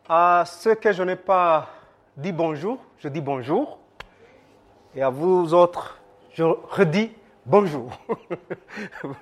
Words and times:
À 0.08 0.44
ceux 0.48 0.74
que 0.74 0.92
je 0.92 1.04
n'ai 1.04 1.16
pas 1.16 1.70
dit 2.18 2.32
bonjour, 2.32 2.80
je 3.00 3.08
dis 3.08 3.22
bonjour. 3.22 3.80
Et 4.94 5.02
à 5.02 5.10
vous 5.10 5.54
autres, 5.54 6.00
je 6.34 6.44
redis 6.44 7.12
bonjour. 7.46 7.92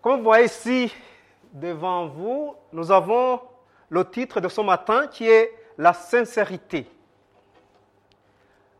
Comme 0.00 0.18
vous 0.18 0.24
voyez 0.24 0.46
ici 0.46 0.92
devant 1.52 2.06
vous, 2.06 2.54
nous 2.72 2.90
avons 2.90 3.40
le 3.88 4.08
titre 4.08 4.40
de 4.40 4.48
ce 4.48 4.60
matin 4.60 5.06
qui 5.06 5.28
est 5.28 5.52
La 5.78 5.92
sincérité. 5.92 6.90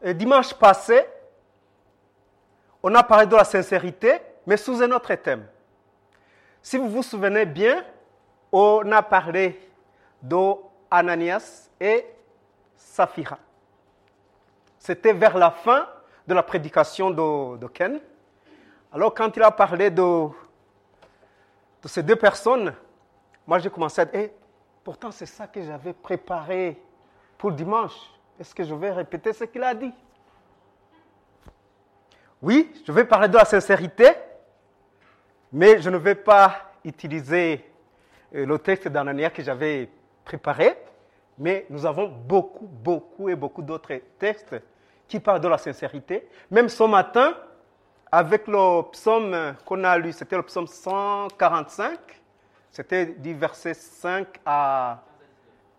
Dimanche 0.03 0.55
passé, 0.55 1.05
on 2.83 2.95
a 2.95 3.03
parlé 3.03 3.27
de 3.27 3.37
la 3.37 3.45
sincérité, 3.45 4.15
mais 4.47 4.57
sous 4.57 4.81
un 4.83 4.91
autre 4.93 5.15
thème. 5.17 5.47
Si 6.63 6.79
vous 6.79 6.89
vous 6.89 7.03
souvenez 7.03 7.45
bien, 7.45 7.85
on 8.53 8.91
a 8.93 9.03
parlé 9.03 9.61
d'Ananias 10.23 11.69
et 11.81 12.07
Saphira. 12.77 13.39
C'était 14.87 15.13
vers 15.13 15.37
la 15.37 15.51
fin 15.51 15.89
de 16.29 16.33
la 16.33 16.45
prédication 16.45 17.11
de, 17.11 17.67
Ken. 17.67 17.99
Alors 18.93 19.13
quand 19.13 19.37
il 19.37 19.43
a 19.43 19.51
parlé 19.51 19.91
de, 19.91 20.29
ces 21.87 22.05
deux 22.05 22.15
personnes, 22.15 22.73
moi 23.49 23.59
j'ai 23.59 23.69
commencé 23.69 24.03
à 24.03 24.05
dire, 24.05 24.21
eh, 24.21 24.33
pourtant 24.85 25.11
c'est 25.11 25.27
ça 25.27 25.49
que 25.49 25.61
j'avais 25.61 25.93
préparé 25.93 26.81
pour 27.37 27.51
dimanche. 27.51 27.97
Est-ce 28.39 28.55
que 28.55 28.63
je 28.63 28.77
vais 28.77 28.93
répéter 28.93 29.33
ce 29.33 29.43
qu'il 29.43 29.65
a 29.65 29.75
dit? 29.75 29.93
Oui, 32.41 32.73
je 32.87 32.93
vais 32.93 33.05
parler 33.05 33.27
de 33.27 33.37
la 33.37 33.45
sincérité, 33.45 34.11
mais 35.53 35.81
je 35.81 35.91
ne 35.91 35.97
vais 35.97 36.15
pas 36.15 36.71
utiliser 36.85 37.69
euh, 38.37 38.47
le 38.47 38.57
texte 38.61 38.87
d'Anania 38.87 39.31
que 39.31 39.43
j'avais 39.43 39.91
préparé. 40.25 40.79
Mais 41.39 41.67
nous 41.71 41.85
avons 41.85 42.07
beaucoup, 42.07 42.67
beaucoup 42.67 43.29
et 43.29 43.35
beaucoup 43.35 43.63
d'autres 43.63 44.01
textes 44.17 44.55
qui 45.09 45.21
parlent 45.21 45.41
de 45.41 45.49
la 45.49 45.59
sincérité. 45.59 46.29
Même 46.51 46.69
ce 46.69 46.83
matin, 46.85 47.35
avec 48.11 48.47
le 48.47 48.83
psaume 48.91 49.55
qu'on 49.65 49.83
a 49.85 49.99
lu, 49.99 50.13
c'était 50.13 50.37
le 50.37 50.43
psaume 50.43 50.67
145, 50.67 51.99
c'était 52.71 53.07
du 53.07 53.35
verset 53.35 53.75
5 53.75 54.27
à 54.45 55.03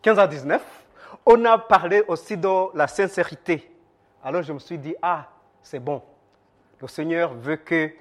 15 0.02 0.20
à 0.20 0.28
19, 0.28 0.62
on 1.26 1.44
a 1.46 1.58
parlé 1.58 2.04
aussi 2.08 2.38
de 2.38 2.78
la 2.78 2.88
sincérité. 2.88 3.72
Alors 4.24 4.44
je 4.44 4.54
me 4.54 4.60
suis 4.60 4.78
dit, 4.78 4.96
ah, 5.02 5.28
c'est 5.62 5.80
bon. 5.80 6.02
Le 6.80 6.88
Seigneur 6.88 7.34
veut 7.34 7.58
que 7.58 7.92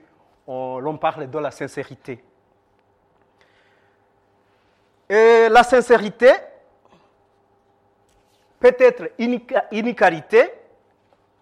l'on 0.46 0.96
parle 0.98 1.28
de 1.28 1.38
la 1.38 1.50
sincérité. 1.50 2.22
Et 5.08 5.48
la 5.48 5.62
sincérité, 5.62 6.32
peut 8.58 8.76
être 8.78 9.10
une 9.18 9.94
qualité 9.94 10.52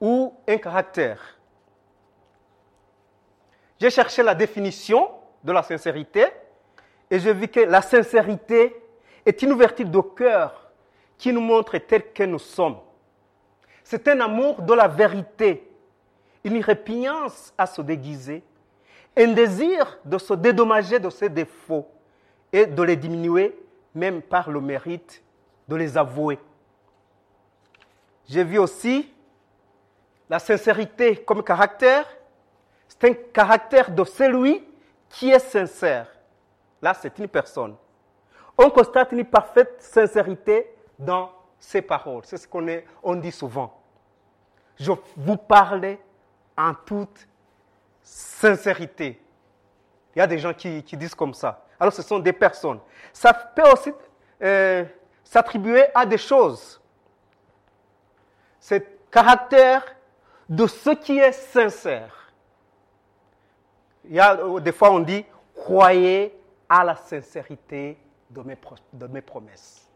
ou 0.00 0.34
un 0.46 0.56
caractère. 0.58 1.38
J'ai 3.80 3.90
cherché 3.90 4.22
la 4.22 4.34
définition 4.34 5.10
de 5.42 5.52
la 5.52 5.62
sincérité 5.62 6.26
et 7.10 7.18
j'ai 7.18 7.32
vu 7.32 7.48
que 7.48 7.60
la 7.60 7.82
sincérité 7.82 8.76
est 9.26 9.42
une 9.42 9.52
ouverture 9.52 9.88
de 9.88 10.00
cœur 10.00 10.70
qui 11.18 11.32
nous 11.32 11.40
montre 11.40 11.78
tel 11.78 12.12
que 12.12 12.22
nous 12.24 12.38
sommes. 12.38 12.78
C'est 13.82 14.08
un 14.08 14.20
amour 14.20 14.62
de 14.62 14.72
la 14.72 14.88
vérité, 14.88 15.70
une 16.42 16.60
répugnance 16.62 17.52
à 17.56 17.66
se 17.66 17.82
déguiser, 17.82 18.42
un 19.16 19.28
désir 19.28 19.98
de 20.04 20.18
se 20.18 20.34
dédommager 20.34 20.98
de 20.98 21.10
ses 21.10 21.28
défauts 21.28 21.86
et 22.52 22.66
de 22.66 22.82
les 22.82 22.96
diminuer, 22.96 23.56
même 23.94 24.22
par 24.22 24.50
le 24.50 24.60
mérite 24.60 25.22
de 25.68 25.76
les 25.76 25.96
avouer. 25.96 26.38
J'ai 28.28 28.44
vu 28.44 28.58
aussi 28.58 29.13
la 30.28 30.38
sincérité 30.38 31.16
comme 31.16 31.42
caractère. 31.42 32.06
C'est 32.88 33.04
un 33.04 33.14
caractère 33.32 33.90
de 33.90 34.04
celui 34.04 34.66
qui 35.08 35.30
est 35.30 35.38
sincère. 35.38 36.08
Là, 36.80 36.94
c'est 36.94 37.18
une 37.18 37.28
personne. 37.28 37.76
On 38.56 38.70
constate 38.70 39.12
une 39.12 39.24
parfaite 39.24 39.76
sincérité 39.80 40.74
dans 40.98 41.32
ses 41.58 41.82
paroles. 41.82 42.22
C'est 42.24 42.36
ce 42.36 42.46
qu'on 42.46 42.66
on 43.02 43.16
dit 43.16 43.32
souvent. 43.32 43.80
Je 44.78 44.92
vous 45.16 45.36
parle 45.36 45.96
en 46.56 46.74
toute 46.74 47.26
sincérité. 48.02 49.20
Il 50.14 50.18
y 50.18 50.22
a 50.22 50.26
des 50.26 50.38
gens 50.38 50.54
qui, 50.54 50.82
disent 50.82 51.14
comme 51.14 51.34
ça. 51.34 51.64
Alors, 51.80 51.92
ce 51.92 52.02
sont 52.02 52.18
des 52.18 52.32
personnes. 52.32 52.78
Ça 53.12 53.32
peut 53.32 53.68
aussi 53.72 53.92
euh, 54.42 54.84
s'attribuer 55.24 55.84
à 55.94 56.06
des 56.06 56.18
choses 56.18 56.80
c'est 58.64 59.10
caractère 59.10 59.84
de 60.48 60.66
ce 60.66 60.90
qui 60.90 61.18
est 61.18 61.32
sincère. 61.32 62.32
Il 64.04 64.14
y 64.14 64.20
a, 64.20 64.36
euh, 64.38 64.60
des 64.60 64.72
fois, 64.72 64.90
on 64.90 65.00
dit 65.00 65.24
croyez 65.54 66.38
à 66.68 66.84
la 66.84 66.96
sincérité 66.96 67.98
de 68.30 68.42
mes, 68.42 68.56
de 68.92 69.06
mes 69.06 69.22
promesses. 69.22 69.90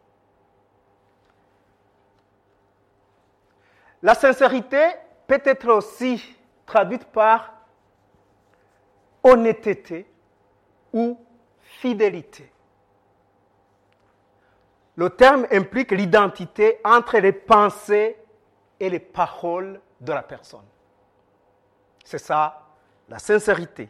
La 4.03 4.15
sincérité 4.15 4.93
peut 5.27 5.43
être 5.45 5.69
aussi 5.69 6.37
traduite 6.65 7.05
par 7.07 7.53
honnêteté 9.23 10.07
ou 10.93 11.19
fidélité. 11.61 12.51
Le 14.97 15.11
terme 15.11 15.47
implique 15.51 15.91
l'identité 15.91 16.81
entre 16.85 17.19
les 17.19 17.33
pensées 17.33 18.17
et 18.81 18.91
les 18.91 18.99
paroles 18.99 19.81
de 20.01 20.13
la 20.13 20.23
personne. 20.23 20.67
C'est 22.05 22.19
ça, 22.19 22.63
la 23.09 23.19
sincérité. 23.19 23.89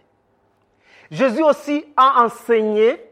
Jésus 1.10 1.42
aussi 1.42 1.84
a 1.96 2.22
enseigné 2.22 3.08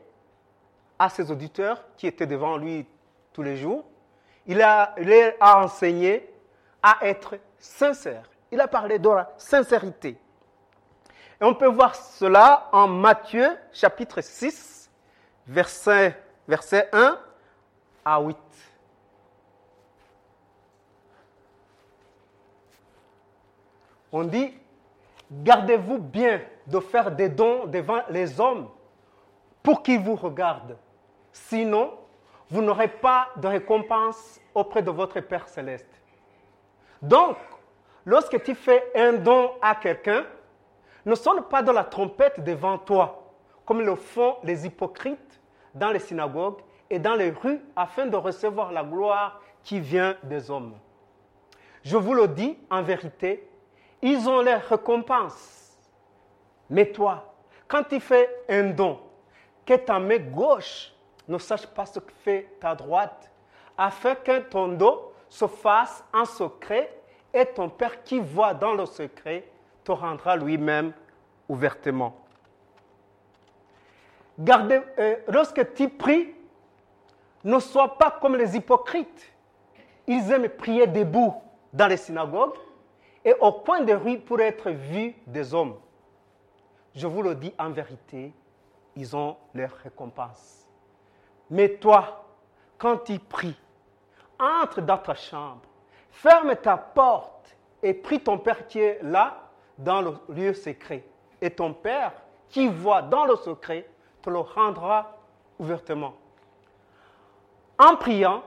à 0.99 1.09
ses 1.09 1.31
auditeurs 1.31 1.84
qui 1.97 2.07
étaient 2.07 2.27
devant 2.27 2.57
lui 2.57 2.87
tous 3.33 3.43
les 3.43 3.57
jours, 3.57 3.84
il 4.47 4.62
a, 4.62 4.95
enseigné 5.41 6.33
à 6.83 6.99
être 7.03 7.39
sincère. 7.59 8.31
Il 8.51 8.61
a 8.61 8.69
parlé 8.69 8.99
de 8.99 9.09
la 9.09 9.33
sincérité. 9.37 10.19
Et 11.41 11.45
on 11.45 11.55
peut 11.55 11.67
voir 11.67 11.95
cela 11.95 12.69
en 12.73 12.87
Matthieu 12.89 13.49
chapitre 13.73 14.21
6, 14.21 14.91
verset, 15.47 16.19
verset 16.49 16.89
1 16.93 17.19
à 18.05 18.21
8. 18.21 18.37
On 24.19 24.25
dit, 24.25 24.50
gardez-vous 25.31 25.99
bien 25.99 26.41
de 26.66 26.81
faire 26.81 27.10
des 27.10 27.28
dons 27.28 27.66
devant 27.66 28.00
les 28.09 28.41
hommes 28.41 28.71
pour 29.62 29.82
qu'ils 29.82 30.00
vous 30.00 30.15
regardent. 30.15 30.78
Sinon, 31.34 31.93
vous 32.49 32.62
n'aurez 32.62 32.88
pas 32.88 33.28
de 33.37 33.47
récompense 33.47 34.41
auprès 34.54 34.81
de 34.81 34.91
votre 34.91 35.21
Père 35.21 35.47
céleste. 35.47 36.01
Donc, 37.03 37.36
lorsque 38.07 38.42
tu 38.42 38.54
fais 38.54 38.91
un 38.95 39.13
don 39.13 39.51
à 39.60 39.74
quelqu'un, 39.74 40.24
ne 41.04 41.15
sonne 41.15 41.42
pas 41.42 41.62
de 41.62 41.71
la 41.71 41.84
trompette 41.84 42.42
devant 42.42 42.78
toi, 42.78 43.34
comme 43.66 43.83
le 43.83 43.97
font 43.97 44.36
les 44.45 44.65
hypocrites 44.65 45.42
dans 45.74 45.91
les 45.91 45.98
synagogues 45.98 46.62
et 46.89 46.98
dans 46.98 47.16
les 47.16 47.33
rues, 47.33 47.60
afin 47.77 48.07
de 48.07 48.16
recevoir 48.16 48.72
la 48.72 48.83
gloire 48.83 49.42
qui 49.62 49.78
vient 49.78 50.16
des 50.22 50.51
hommes. 50.51 50.72
Je 51.83 51.98
vous 51.98 52.15
le 52.15 52.28
dis 52.28 52.57
en 52.71 52.83
vérité, 52.83 53.47
ils 54.09 54.29
ont 54.29 54.41
leur 54.41 54.63
récompense. 54.63 55.77
Mais 56.71 56.87
toi, 56.93 57.35
quand 57.67 57.83
tu 57.83 57.99
fais 57.99 58.45
un 58.49 58.71
don, 58.71 59.01
que 59.65 59.75
ta 59.75 59.99
main 59.99 60.19
gauche 60.19 60.93
ne 61.27 61.39
sache 61.39 61.67
pas 61.67 61.87
ce 61.87 61.99
que 61.99 62.13
fait 62.23 62.49
ta 62.61 62.77
droite, 62.77 63.29
afin 63.77 64.15
que 64.15 64.39
ton 64.43 64.69
dos 64.69 65.13
se 65.29 65.49
fasse 65.49 66.05
en 66.15 66.25
secret 66.25 66.97
et 67.35 67.47
ton 67.47 67.69
Père 67.69 68.05
qui 68.05 68.21
voit 68.21 68.55
dans 68.55 68.75
le 68.75 68.87
secret 68.87 69.49
te 69.83 69.91
rendra 69.91 70.37
lui-même 70.37 70.93
ouvertement. 71.49 72.17
Gardez, 74.39 74.83
euh, 75.01 75.17
lorsque 75.27 75.75
tu 75.75 75.89
pries, 75.89 76.33
ne 77.43 77.59
sois 77.59 77.99
pas 77.99 78.17
comme 78.21 78.37
les 78.37 78.57
hypocrites. 78.57 79.33
Ils 80.07 80.31
aiment 80.31 80.49
prier 80.49 80.87
debout 80.87 81.35
dans 81.73 81.89
les 81.89 81.97
synagogues 81.97 82.55
et 83.27 83.34
au 83.41 83.53
coin 83.53 83.81
des 83.81 83.95
rues 83.95 84.21
pour 84.21 84.41
être 84.41 84.71
vus 84.71 85.17
des 85.27 85.53
hommes. 85.53 85.75
Je 86.95 87.09
vous 87.09 87.23
le 87.23 87.34
dis 87.34 87.53
en 87.59 87.71
vérité, 87.71 88.33
ils 88.95 89.17
ont 89.17 89.37
leur 89.53 89.73
récompense. 89.83 90.65
Mais 91.51 91.71
toi, 91.75 92.25
quand 92.78 92.99
tu 92.99 93.19
pries, 93.19 93.59
entre 94.39 94.81
dans 94.81 94.99
ta 94.99 95.15
chambre, 95.17 95.63
ferme 96.11 96.55
ta 96.55 96.77
porte 96.77 97.57
et 97.83 97.95
prie 97.95 98.21
ton 98.21 98.39
Père 98.39 98.67
qui 98.69 98.78
est 98.78 99.03
là 99.03 99.51
dans 99.77 100.03
le 100.03 100.13
lieu 100.29 100.55
secret. 100.55 101.05
Et 101.41 101.51
ton 101.51 101.75
Père 101.75 102.13
qui 102.49 102.69
voit 102.69 103.03
dans 103.03 103.25
le 103.25 103.34
secret 103.37 103.89
te 104.22 104.31
le 104.31 104.39
rendra 104.39 105.17
ouvertement. 105.59 106.15
En 107.77 107.97
priant, 107.97 108.45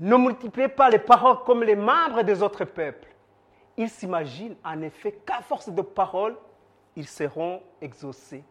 ne 0.00 0.16
multipliez 0.16 0.68
pas 0.68 0.90
les 0.90 0.98
paroles 0.98 1.44
comme 1.46 1.62
les 1.62 1.76
membres 1.76 2.22
des 2.22 2.42
autres 2.42 2.64
peuples. 2.64 3.13
Ils 3.76 3.90
s'imaginent 3.90 4.56
en 4.64 4.80
effet 4.82 5.12
qu'à 5.26 5.40
force 5.40 5.68
de 5.68 5.82
paroles, 5.82 6.36
ils 6.96 7.08
seront 7.08 7.62
exaucés. 7.80 8.44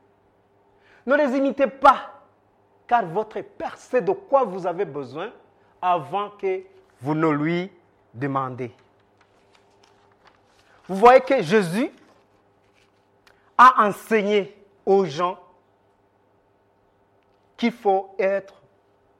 Ne 1.05 1.15
les 1.15 1.37
imitez 1.37 1.67
pas, 1.67 2.23
car 2.87 3.05
votre 3.05 3.41
Père 3.41 3.77
sait 3.77 4.01
de 4.01 4.11
quoi 4.11 4.43
vous 4.43 4.67
avez 4.67 4.85
besoin 4.85 5.31
avant 5.81 6.29
que 6.31 6.63
vous 7.01 7.15
ne 7.15 7.27
lui 7.29 7.71
demandez. 8.13 8.71
Vous 10.87 10.95
voyez 10.95 11.21
que 11.21 11.41
Jésus 11.41 11.89
a 13.57 13.85
enseigné 13.85 14.57
aux 14.85 15.05
gens 15.05 15.39
qu'il 17.55 17.71
faut 17.71 18.13
être 18.19 18.61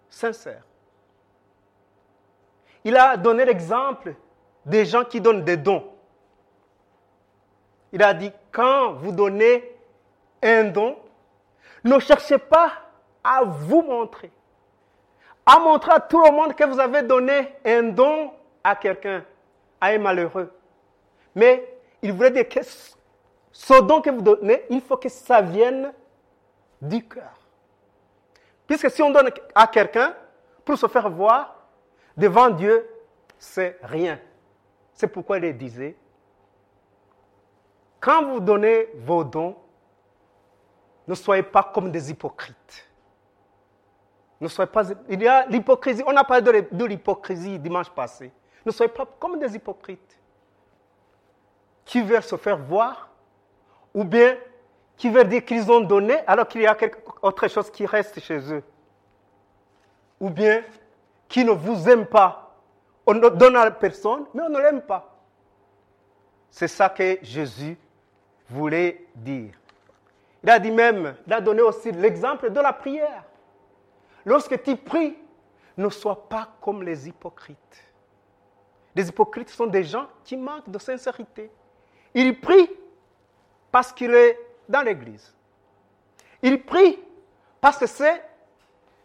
sincère. 0.09 0.63
Il 2.83 2.97
a 2.97 3.15
donné 3.15 3.45
l'exemple 3.45 4.15
des 4.65 4.85
gens 4.85 5.05
qui 5.05 5.21
donnent 5.21 5.43
des 5.43 5.57
dons. 5.57 5.92
Il 7.93 8.01
a 8.01 8.13
dit, 8.15 8.31
quand 8.51 8.93
vous 8.93 9.11
donnez 9.11 9.71
un 10.41 10.63
don, 10.63 10.97
ne 11.83 11.99
cherchez 11.99 12.39
pas 12.39 12.71
à 13.23 13.43
vous 13.43 13.83
montrer, 13.83 14.31
à 15.45 15.59
montrer 15.59 15.91
à 15.91 15.99
tout 15.99 16.21
le 16.23 16.31
monde 16.31 16.55
que 16.55 16.63
vous 16.63 16.79
avez 16.79 17.03
donné 17.03 17.53
un 17.63 17.83
don 17.83 18.31
à 18.63 18.75
quelqu'un, 18.75 19.23
à 19.79 19.87
un 19.87 19.99
malheureux. 19.99 20.51
Mais 21.35 21.77
il 22.01 22.11
voulait 22.13 22.31
dire 22.31 22.49
que 22.49 22.61
ce 23.51 23.81
don 23.81 24.01
que 24.01 24.09
vous 24.09 24.23
donnez, 24.23 24.63
il 24.71 24.81
faut 24.81 24.97
que 24.97 25.07
ça 25.09 25.41
vienne 25.41 25.93
du 26.81 27.07
cœur. 27.07 27.39
Puisque 28.65 28.89
si 28.89 29.03
on 29.03 29.11
donne 29.11 29.29
à 29.53 29.67
quelqu'un 29.67 30.15
pour 30.65 30.79
se 30.79 30.87
faire 30.87 31.11
voir, 31.11 31.67
devant 32.17 32.49
Dieu, 32.49 32.89
c'est 33.37 33.77
rien. 33.83 34.19
C'est 34.93 35.07
pourquoi 35.07 35.37
il 35.37 35.55
disait, 35.55 35.95
quand 38.03 38.25
vous 38.25 38.41
donnez 38.41 38.89
vos 38.95 39.23
dons, 39.23 39.55
ne 41.07 41.15
soyez 41.15 41.41
pas 41.41 41.63
comme 41.63 41.89
des 41.89 42.11
hypocrites. 42.11 42.89
Ne 44.41 44.49
soyez 44.49 44.69
pas, 44.69 44.83
il 45.07 45.21
y 45.21 45.27
a 45.27 45.45
l'hypocrisie, 45.45 46.03
on 46.05 46.17
a 46.17 46.25
parlé 46.25 46.63
de 46.69 46.83
l'hypocrisie 46.83 47.57
dimanche 47.57 47.89
passé. 47.89 48.33
Ne 48.65 48.71
soyez 48.71 48.91
pas 48.91 49.07
comme 49.17 49.39
des 49.39 49.55
hypocrites 49.55 50.19
qui 51.85 52.01
veulent 52.01 52.23
se 52.23 52.35
faire 52.35 52.57
voir 52.57 53.09
ou 53.93 54.03
bien 54.03 54.35
qui 54.97 55.09
veulent 55.09 55.29
dire 55.29 55.45
qu'ils 55.45 55.71
ont 55.71 55.79
donné 55.79 56.17
alors 56.27 56.49
qu'il 56.49 56.61
y 56.61 56.67
a 56.67 56.75
quelque 56.75 56.97
autre 57.21 57.47
chose 57.47 57.71
qui 57.71 57.85
reste 57.85 58.19
chez 58.19 58.53
eux. 58.53 58.63
Ou 60.19 60.29
bien 60.29 60.61
qui 61.29 61.45
ne 61.45 61.51
vous 61.51 61.87
aiment 61.87 62.05
pas. 62.05 62.53
On 63.05 63.13
ne 63.13 63.29
donne 63.29 63.55
à 63.55 63.71
personne, 63.71 64.25
mais 64.33 64.41
on 64.41 64.49
ne 64.49 64.59
l'aime 64.59 64.81
pas. 64.81 65.15
C'est 66.51 66.67
ça 66.67 66.89
que 66.89 67.19
Jésus 67.21 67.77
voulait 68.49 69.05
dire. 69.15 69.53
Il 70.43 70.49
a 70.49 70.59
dit 70.59 70.71
même, 70.71 71.15
il 71.25 71.33
a 71.33 71.41
donné 71.41 71.61
aussi 71.61 71.91
l'exemple 71.91 72.49
de 72.51 72.59
la 72.59 72.73
prière. 72.73 73.23
Lorsque 74.25 74.61
tu 74.61 74.75
pries, 74.75 75.17
ne 75.77 75.89
sois 75.89 76.27
pas 76.27 76.49
comme 76.61 76.83
les 76.83 77.07
hypocrites. 77.07 77.83
Les 78.95 79.07
hypocrites 79.09 79.49
sont 79.49 79.67
des 79.67 79.83
gens 79.83 80.07
qui 80.23 80.37
manquent 80.37 80.69
de 80.69 80.79
sincérité. 80.79 81.49
Ils 82.13 82.39
prient 82.39 82.69
parce 83.71 83.91
qu'il 83.91 84.13
est 84.13 84.39
dans 84.69 84.81
l'église. 84.81 85.33
Il 86.41 86.63
prie 86.63 86.99
parce 87.59 87.77
que 87.77 87.87
c'est 87.87 88.23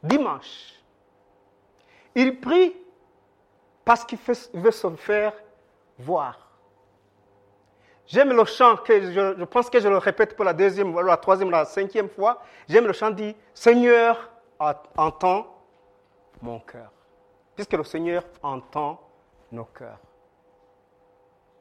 dimanche. 0.03 0.75
Il 2.15 2.41
prie 2.41 2.75
parce 3.85 4.05
qu'il 4.05 4.19
veut 4.53 4.71
se 4.71 4.91
faire 4.97 5.33
voir. 5.99 6.48
J'aime 8.09 8.33
le 8.33 8.45
chant 8.47 8.77
que 8.79 9.13
je, 9.13 9.45
pense 9.45 9.69
que 9.69 9.79
je 9.79 9.89
le 9.89 9.99
répète 9.99 10.35
pour 10.35 10.47
la 10.47 10.55
deuxième, 10.55 10.99
la 10.99 11.17
troisième, 11.19 11.51
la 11.51 11.67
cinquième 11.67 12.09
fois. 12.09 12.41
J'aime 12.67 12.87
le 12.87 12.95
chant 12.95 13.11
dit 13.11 13.37
Seigneur, 13.53 14.31
entends 14.97 15.47
mon 16.41 16.59
cœur. 16.61 16.91
Puisque 17.55 17.75
le 17.75 17.85
Seigneur 17.85 18.25
entend 18.43 18.99
nos 19.53 19.67
cœurs. 19.67 19.99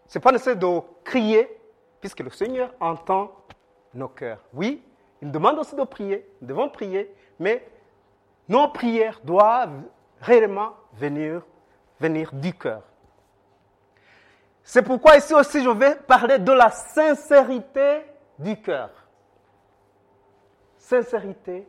Ce 0.08 0.18
n'est 0.18 0.22
pas 0.22 0.32
nécessaire 0.32 0.56
de 0.56 0.80
crier, 1.04 1.50
puisque 2.00 2.22
le 2.22 2.30
Seigneur 2.30 2.74
entend 2.80 3.34
nos 3.94 4.08
cœurs. 4.08 4.40
Oui, 4.54 4.82
il 5.22 5.30
demande 5.30 5.60
aussi 5.60 5.76
de 5.76 5.84
prier, 5.84 6.26
nous 6.40 6.48
devons 6.48 6.70
prier, 6.70 7.14
mais 7.40 7.68
nos 8.48 8.70
prières 8.70 9.20
doivent 9.22 9.82
réellement 10.22 10.76
venir, 10.94 11.42
venir 12.00 12.32
du 12.32 12.54
cœur. 12.54 12.84
C'est 14.70 14.82
pourquoi 14.82 15.16
ici 15.16 15.34
aussi 15.34 15.64
je 15.64 15.70
vais 15.70 15.96
parler 15.96 16.40
de 16.40 16.52
la 16.52 16.70
sincérité 16.70 18.02
du 18.38 18.62
cœur. 18.62 18.90
Sincérité 20.78 21.66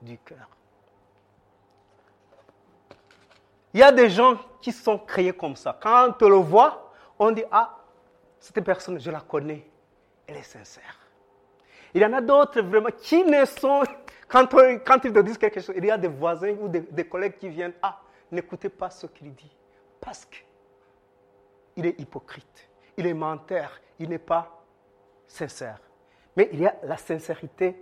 du 0.00 0.16
cœur. 0.16 0.48
Il 3.74 3.80
y 3.80 3.82
a 3.82 3.92
des 3.92 4.08
gens 4.08 4.38
qui 4.62 4.72
sont 4.72 4.98
créés 4.98 5.34
comme 5.34 5.56
ça. 5.56 5.78
Quand 5.78 6.22
on 6.22 6.28
le 6.30 6.36
voit, 6.36 6.90
on 7.18 7.32
dit, 7.32 7.44
ah, 7.50 7.76
cette 8.40 8.64
personne, 8.64 8.98
je 8.98 9.10
la 9.10 9.20
connais, 9.20 9.70
elle 10.26 10.36
est 10.36 10.42
sincère. 10.42 10.96
Il 11.92 12.00
y 12.00 12.06
en 12.06 12.14
a 12.14 12.22
d'autres 12.22 12.62
vraiment 12.62 12.88
qui 12.98 13.24
ne 13.24 13.44
sont, 13.44 13.82
quand, 14.26 14.48
quand 14.86 15.04
ils 15.04 15.12
te 15.12 15.18
disent 15.18 15.36
quelque 15.36 15.60
chose, 15.60 15.74
il 15.76 15.84
y 15.84 15.90
a 15.90 15.98
des 15.98 16.08
voisins 16.08 16.54
ou 16.58 16.68
des, 16.68 17.06
collègues 17.06 17.36
qui 17.36 17.50
viennent, 17.50 17.74
ah, 17.82 18.00
n'écoutez 18.32 18.70
pas 18.70 18.88
ce 18.88 19.06
qu'il 19.06 19.34
dit, 19.34 19.54
parce 20.00 20.24
qu'il 21.78 21.86
est 21.86 22.00
hypocrite, 22.00 22.68
il 22.96 23.06
est 23.06 23.14
menteur, 23.14 23.70
il 24.00 24.08
n'est 24.08 24.18
pas 24.18 24.64
sincère. 25.28 25.78
Mais 26.36 26.48
il 26.52 26.58
y 26.58 26.66
a 26.66 26.74
la 26.82 26.96
sincérité 26.96 27.80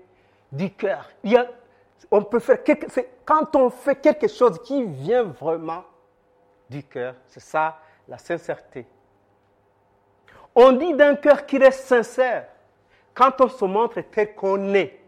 du 0.53 0.71
cœur. 0.75 1.09
Il 1.25 1.33
y 1.33 1.37
a, 1.39 1.49
quand 3.25 3.57
on 3.57 3.71
fait 3.71 3.97
quelque 3.97 4.29
chose 4.29 4.61
qui 4.63 4.85
vient 4.85 5.23
vraiment 5.23 5.83
du 6.69 6.83
cœur, 6.83 7.15
c'est 7.27 7.41
ça 7.41 7.79
la 8.07 8.19
sincérité. 8.19 8.87
On 10.55 10.73
dit 10.73 10.93
d'un 10.93 11.15
cœur 11.15 11.47
qu'il 11.47 11.63
est 11.63 11.71
sincère 11.71 12.49
quand 13.15 13.41
on 13.41 13.49
se 13.49 13.65
montre 13.65 14.03
tel 14.13 14.35
qu'on 14.35 14.75
est. 14.75 15.01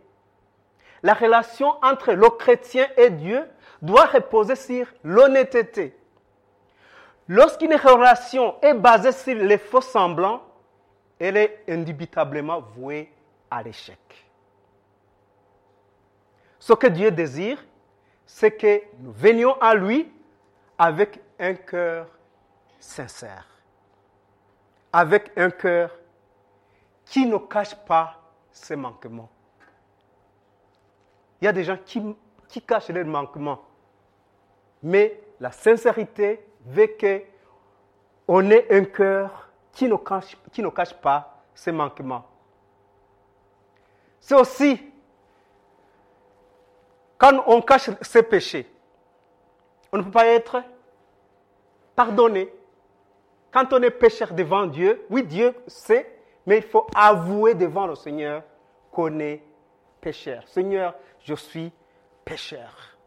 La 1.03 1.13
relation 1.13 1.75
entre 1.83 2.13
le 2.13 2.31
chrétien 2.31 2.89
et 2.97 3.11
Dieu 3.11 3.45
doit 3.83 4.07
reposer 4.07 4.57
sur 4.57 4.87
l'honnêteté. 5.05 5.95
Lorsqu'une 7.29 7.75
relation 7.75 8.57
est 8.63 8.75
basée 8.75 9.13
sur 9.13 9.35
les 9.35 9.59
faux 9.59 9.81
semblants, 9.83 10.43
elle 11.19 11.37
est 11.37 11.65
indubitablement 11.69 12.61
vouée 12.61 13.13
à 13.51 13.63
l'échec. 13.63 13.99
Ce 16.59 16.73
que 16.73 16.87
Dieu 16.87 17.11
désire, 17.11 17.63
c'est 18.27 18.53
que 18.53 18.83
nous 18.99 19.13
venions 19.13 19.61
à 19.61 19.75
lui 19.75 20.11
avec 20.79 21.21
un 21.39 21.55
cœur 21.55 22.07
sincère 22.81 23.47
avec 24.93 25.33
un 25.37 25.51
cœur 25.51 25.91
qui 27.05 27.27
ne 27.27 27.37
cache 27.39 27.75
pas 27.75 28.21
ses 28.51 28.77
manquements. 28.77 29.29
Il 31.41 31.45
y 31.45 31.49
a 31.49 31.53
des 31.53 31.65
gens 31.65 31.79
qui, 31.85 32.03
cachent 32.67 32.89
leurs 32.89 33.07
manquements. 33.07 33.63
Mais 34.83 35.21
la 35.41 35.53
sincérité 35.53 36.45
veut 36.67 36.91
qu'on 38.27 38.51
ait 38.51 38.67
un 38.71 38.85
cœur 38.85 39.49
qui 39.73 39.87
ne 39.89 39.97
cache, 39.97 40.37
qui 40.53 40.63
ne 40.63 40.69
cache 40.69 40.95
pas 40.95 41.43
ses 41.55 41.73
manquements. 41.73 42.25
C'est 44.21 44.35
aussi 44.35 44.81
quand 47.17 47.43
on 47.47 47.61
cache 47.61 47.91
ses 48.01 48.23
péchés, 48.23 48.71
on 49.93 49.99
ne 49.99 50.03
peut 50.03 50.11
pas 50.11 50.27
être 50.27 50.63
pardonné. 51.97 52.53
Quand 53.51 53.73
on 53.73 53.83
est 53.83 53.91
pécheur 53.91 54.33
devant 54.35 54.67
Dieu, 54.67 55.05
oui, 55.11 55.25
Dieu 55.25 55.55
sait, 55.67 56.21
mais 56.47 56.59
il 56.59 56.63
faut 56.63 56.87
avouer 56.95 57.55
devant 57.55 57.87
le 57.87 57.97
Seigneur 57.97 58.43
qu'on 58.93 59.19
est 59.19 59.43
pécheur. 60.01 60.47
Seigneur, 60.47 60.95
je 61.21 61.35
suis 61.35 61.73
pécheur. 62.25 62.98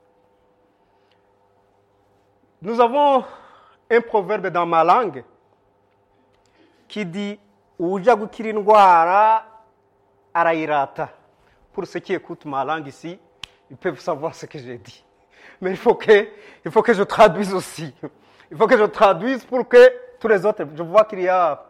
Nous 2.62 2.80
avons 2.80 3.24
un 3.90 4.02
proverbe 4.02 4.48
dans 4.48 4.66
ma 4.66 4.84
langue 4.84 5.24
qui 6.88 7.06
dit 7.06 7.40
indwara 7.80 9.44
arayirata 10.34 11.10
pour 11.74 11.88
ceux 11.88 12.00
qui 12.00 12.14
écoutent 12.14 12.46
ma 12.46 12.64
langue 12.64 12.88
ici 12.88 13.20
ils 13.72 13.78
peuvent 13.78 14.00
savoir 14.00 14.36
ce 14.36 14.46
que 14.46 14.60
j'ai 14.60 14.78
dit. 14.78 15.04
Mais 15.62 15.72
il 15.72 15.78
faut 15.78 15.96
que 15.96 16.28
il 16.64 16.70
faut 16.72 16.82
que 16.82 16.94
je 16.94 17.04
traduise 17.04 17.54
aussi. 17.54 17.96
Il 18.52 18.58
faut 18.58 18.68
que 18.68 18.78
je 18.78 18.84
traduise 18.84 19.46
pour 19.46 19.68
que 19.68 19.92
tous 20.20 20.28
les 20.28 20.46
autres 20.46 20.66
je 20.76 20.84
vois 20.84 21.06
qu'il 21.06 21.22
y 21.22 21.30
a 21.30 21.66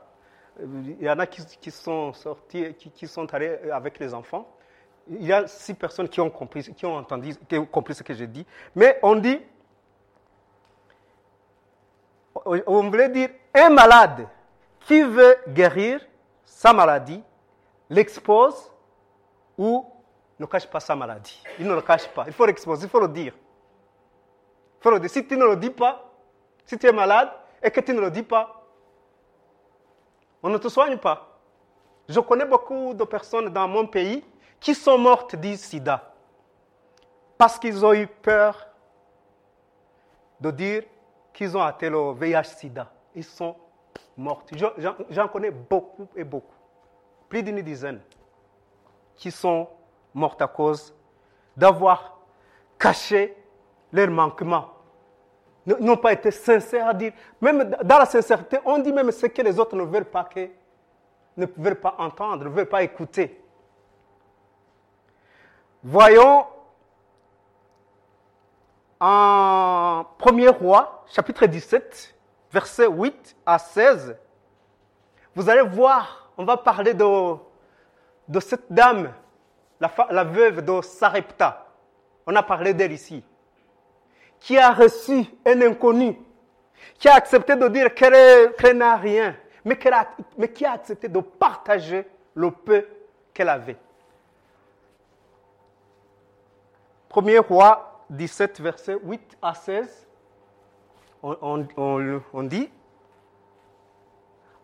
il 0.60 1.04
y 1.04 1.10
en 1.10 1.20
a 1.20 1.26
qui, 1.26 1.46
qui 1.46 1.72
sont 1.72 2.12
sortis 2.14 2.74
qui, 2.74 2.90
qui 2.90 3.08
sont 3.08 3.32
allés 3.34 3.58
avec 3.72 4.00
les 4.00 4.14
enfants. 4.14 4.48
Il 5.10 5.26
y 5.26 5.32
a 5.32 5.48
six 5.48 5.74
personnes 5.74 6.10
qui 6.10 6.20
ont 6.20 6.30
compris 6.30 6.64
qui 6.64 6.86
ont 6.86 6.96
entendu 6.98 7.36
qui 7.48 7.58
ont 7.58 7.66
compris 7.66 7.94
ce 7.94 8.04
que 8.04 8.14
j'ai 8.14 8.28
dit. 8.28 8.46
Mais 8.76 9.00
on 9.04 9.16
dit 9.16 9.40
on 12.46 12.90
voulait 12.90 13.10
dire 13.10 13.30
un 13.54 13.70
malade 13.70 14.28
qui 14.82 15.02
veut 15.02 15.38
guérir 15.50 16.02
sa 16.46 16.74
maladie 16.74 17.24
l'expose 17.90 18.72
ou 19.58 19.86
ne 20.40 20.46
cache 20.46 20.68
pas 20.68 20.80
sa 20.80 20.96
maladie. 20.96 21.44
Il 21.60 21.68
ne 21.68 21.76
le 21.76 21.82
cache 21.82 22.08
pas. 22.08 22.24
Il 22.28 22.34
faut 22.34 22.46
l'exposer, 22.46 22.86
il 22.86 22.90
faut 22.90 23.00
le 23.00 23.08
dire. 23.08 23.34
Il 24.80 24.84
faut 24.84 24.92
le 24.92 25.00
dire. 25.00 25.10
Si 25.10 25.26
tu 25.28 25.38
ne 25.38 25.46
le 25.46 25.56
dis 25.56 25.70
pas, 25.70 26.10
si 26.66 26.78
tu 26.78 26.88
es 26.88 26.92
malade 26.92 27.30
et 27.62 27.70
que 27.70 27.80
tu 27.82 27.94
ne 27.94 28.02
le 28.02 28.10
dis 28.10 28.24
pas, 28.24 28.64
on 30.42 30.50
ne 30.50 30.58
te 30.58 30.68
soigne 30.68 30.98
pas. 30.98 31.28
Je 32.10 32.20
connais 32.20 32.46
beaucoup 32.46 32.94
de 32.94 33.04
personnes 33.04 33.50
dans 33.50 33.68
mon 33.68 33.86
pays 33.86 34.26
qui 34.60 34.74
sont 34.74 34.98
mortes 34.98 35.36
du 35.36 35.56
sida 35.56 36.14
parce 37.38 37.58
qu'ils 37.60 37.86
ont 37.86 37.94
eu 37.94 38.08
peur 38.08 38.68
de 40.40 40.52
dire 40.52 40.84
qu'ils 41.34 41.56
ont 41.58 41.62
atteint 41.62 41.90
le 41.90 42.14
VIH-Sida. 42.14 42.92
Ils 43.16 43.24
sont 43.24 43.56
morts. 44.18 44.44
J'en 45.10 45.28
connais 45.28 45.52
beaucoup 45.52 46.08
et 46.16 46.24
beaucoup, 46.24 46.56
plus 47.30 47.44
d'une 47.44 47.62
dizaine, 47.62 48.02
qui 49.16 49.32
sont 49.32 49.68
mortes 50.14 50.42
à 50.42 50.48
cause 50.48 50.94
d'avoir 51.56 52.18
caché 52.78 53.36
leurs 53.92 54.10
manquements. 54.10 54.70
Ils 55.66 55.76
n'ont 55.86 55.98
pas 55.98 56.14
été 56.14 56.32
sincères 56.32 56.88
à 56.88 56.94
dire. 56.94 57.14
Même 57.40 57.76
dans 57.84 58.00
la 58.00 58.06
sincérité, 58.06 58.58
on 58.66 58.80
dit 58.80 58.92
même 58.92 59.12
ce 59.12 59.28
que 59.28 59.42
les 59.42 59.60
autres 59.60 59.76
ne 59.76 59.84
veulent 59.84 60.06
pas, 60.06 60.28
ne 61.38 61.46
veulent 61.58 61.80
pas 61.80 61.96
entendre, 62.00 62.46
ne 62.46 62.50
veulent 62.50 62.70
pas 62.70 62.82
écouter. 62.84 63.44
Voyons 65.84 66.46
en 69.02 70.06
1er 70.20 70.50
roi, 70.50 71.04
chapitre 71.08 71.48
17, 71.48 72.16
versets 72.54 72.88
8 72.88 73.36
à 73.48 73.58
16. 73.58 74.16
Vous 75.34 75.50
allez 75.50 75.64
voir, 75.64 76.32
on 76.38 76.46
va 76.46 76.56
parler 76.56 76.94
de, 76.94 77.36
de 78.28 78.40
cette 78.40 78.72
dame, 78.72 79.12
la, 79.80 79.92
la 80.12 80.24
veuve 80.24 80.64
de 80.64 80.82
Sarepta. 80.84 81.66
On 82.28 82.36
a 82.36 82.44
parlé 82.44 82.76
d'elle 82.76 82.92
ici. 82.92 83.26
Qui 84.40 84.60
a 84.60 84.72
reçu 84.72 85.26
un 85.48 85.62
inconnu, 85.62 86.20
qui 87.00 87.10
a 87.10 87.16
accepté 87.16 87.56
de 87.56 87.68
dire 87.70 87.96
qu'elle 87.96 88.78
n'a 88.78 88.98
rien, 88.98 89.36
mais, 89.66 89.80
a, 89.92 90.10
mais 90.38 90.52
qui 90.52 90.64
a 90.64 90.74
accepté 90.74 91.08
de 91.08 91.20
partager 91.20 92.08
le 92.36 92.52
peu 92.52 92.86
qu'elle 93.34 93.50
avait. 93.50 93.78
Premier 97.10 97.40
roi 97.40 97.91
17, 98.12 98.60
versets 98.60 98.98
8 99.02 99.38
à 99.42 99.54
16, 99.54 100.08
on, 101.24 102.44
dit, 102.44 102.70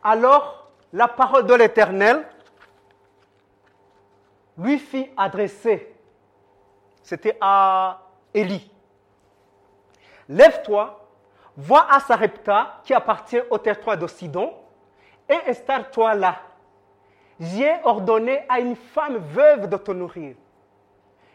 alors 0.04 0.70
la 0.92 1.08
parole 1.08 1.46
de 1.46 1.54
l'Éternel 1.54 2.28
lui 4.58 4.78
fit 4.78 5.10
adresser, 5.16 5.96
c'était 7.02 7.38
à 7.40 8.02
Élie, 8.34 8.70
lève-toi, 10.28 11.08
vois 11.56 11.90
à 11.90 12.02
Sarepta 12.02 12.82
qui 12.84 12.94
appartient 12.94 13.42
au 13.50 13.58
territoire 13.58 13.98
de 13.98 14.08
Sidon, 14.08 14.54
et 15.30 15.38
installe-toi 15.48 16.16
là. 16.16 16.42
J'ai 17.40 17.76
ordonné 17.84 18.44
à 18.50 18.60
une 18.60 18.76
femme 18.76 19.18
veuve 19.18 19.70
de 19.70 19.78
te 19.78 19.92
nourrir. 19.92 20.36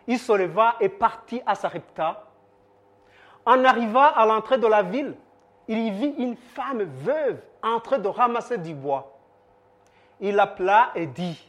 Il 0.07 0.19
se 0.19 0.33
leva 0.33 0.77
et 0.81 0.89
partit 0.89 1.43
à 1.47 1.55
Sarepta. 1.55 2.27
En 3.45 3.65
arrivant 3.65 4.13
à 4.15 4.25
l'entrée 4.27 4.59
de 4.59 4.67
la 4.67 4.83
ville, 4.83 5.17
il 5.69 5.79
y 5.79 5.91
vit 5.91 6.15
une 6.19 6.37
femme 6.37 6.83
veuve 6.83 7.41
en 7.63 7.81
train 7.81 7.99
de 7.99 8.09
ramasser 8.09 8.59
du 8.59 8.75
bois. 8.75 9.19
Il 10.21 10.35
l'appela 10.35 10.91
et 10.95 11.07
dit, 11.07 11.45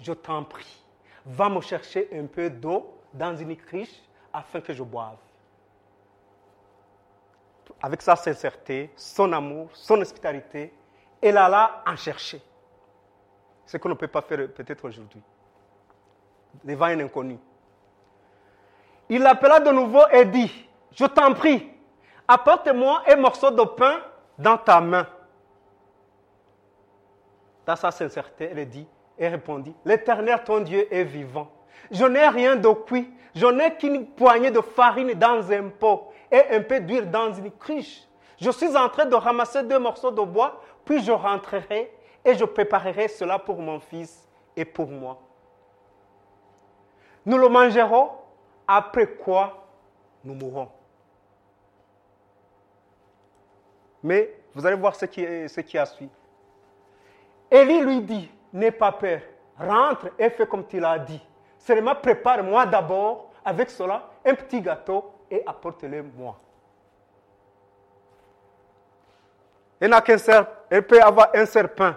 je 0.00 0.12
t'en 0.12 0.44
prie, 0.44 0.82
va 1.24 1.48
me 1.48 1.60
chercher 1.60 2.08
un 2.12 2.26
peu 2.26 2.50
d'eau 2.50 2.92
dans 3.12 3.36
une 3.36 3.56
criche 3.56 4.02
afin 4.32 4.60
que 4.60 4.72
je 4.72 4.82
boive. 4.82 5.16
Avec 7.82 8.02
sa 8.02 8.16
sincérité, 8.16 8.90
son 8.96 9.32
amour, 9.32 9.68
son 9.72 10.00
hospitalité, 10.00 10.72
elle 11.20 11.36
alla 11.36 11.82
en 11.86 11.96
chercher. 11.96 12.40
Ce 13.64 13.76
qu'on 13.76 13.88
ne 13.88 13.94
peut 13.94 14.08
pas 14.08 14.22
faire 14.22 14.52
peut-être 14.52 14.84
aujourd'hui, 14.84 15.22
devant 16.64 16.86
un 16.86 17.00
inconnu. 17.00 17.38
Il 19.08 19.22
l'appela 19.22 19.60
de 19.60 19.70
nouveau 19.70 20.02
et 20.12 20.24
dit, 20.24 20.52
je 20.92 21.04
t'en 21.04 21.32
prie, 21.32 21.68
apporte-moi 22.26 23.02
un 23.08 23.16
morceau 23.16 23.50
de 23.50 23.62
pain 23.62 24.00
dans 24.38 24.56
ta 24.56 24.80
main. 24.80 25.06
Dans 27.64 27.76
sa 27.76 27.90
sincérité, 27.90 28.50
elle 28.52 28.68
dit, 28.68 28.86
et 29.18 29.28
répondit, 29.28 29.74
l'Éternel 29.84 30.42
ton 30.44 30.60
Dieu 30.60 30.86
est 30.92 31.04
vivant. 31.04 31.50
Je 31.90 32.04
n'ai 32.04 32.28
rien 32.28 32.56
de 32.56 32.68
cuit, 32.68 33.10
je 33.34 33.46
n'ai 33.46 33.76
qu'une 33.76 34.06
poignée 34.06 34.50
de 34.50 34.60
farine 34.60 35.14
dans 35.14 35.50
un 35.52 35.68
pot 35.68 36.12
et 36.30 36.42
un 36.50 36.60
peu 36.60 36.80
d'huile 36.80 37.10
dans 37.10 37.32
une 37.32 37.50
cruche. 37.52 38.02
Je 38.40 38.50
suis 38.50 38.76
en 38.76 38.88
train 38.88 39.06
de 39.06 39.14
ramasser 39.14 39.62
deux 39.62 39.78
morceaux 39.78 40.10
de 40.10 40.22
bois, 40.22 40.60
puis 40.84 41.02
je 41.02 41.12
rentrerai 41.12 41.92
et 42.24 42.34
je 42.34 42.44
préparerai 42.44 43.08
cela 43.08 43.38
pour 43.38 43.58
mon 43.60 43.80
fils 43.80 44.28
et 44.56 44.64
pour 44.64 44.88
moi. 44.88 45.18
Nous 47.24 47.38
le 47.38 47.48
mangerons, 47.48 48.10
après 48.66 49.06
quoi 49.06 49.66
nous 50.24 50.34
mourrons. 50.34 50.68
Mais 54.02 54.34
vous 54.54 54.64
allez 54.66 54.76
voir 54.76 54.94
ce 54.94 55.06
qui, 55.06 55.22
ce 55.48 55.60
qui 55.60 55.76
a 55.78 55.86
suivi. 55.86 56.10
Élie 57.50 57.80
lui 57.80 58.00
dit, 58.00 58.30
n'aie 58.52 58.70
pas 58.70 58.92
peur, 58.92 59.20
rentre 59.58 60.08
et 60.18 60.30
fais 60.30 60.46
comme 60.46 60.66
tu 60.66 60.80
l'as 60.80 60.98
dit. 60.98 61.20
Seulement 61.58 61.94
prépare-moi 61.94 62.66
d'abord 62.66 63.30
avec 63.44 63.70
cela 63.70 64.08
un 64.24 64.34
petit 64.34 64.60
gâteau 64.60 65.12
et 65.30 65.42
apporte-le 65.46 66.02
moi. 66.02 66.38
Elle 69.78 69.90
n'a 69.90 70.00
qu'un 70.00 70.18
serpent, 70.18 70.52
elle 70.70 70.86
peut 70.86 71.00
avoir 71.00 71.28
un 71.34 71.44
serpent. 71.44 71.92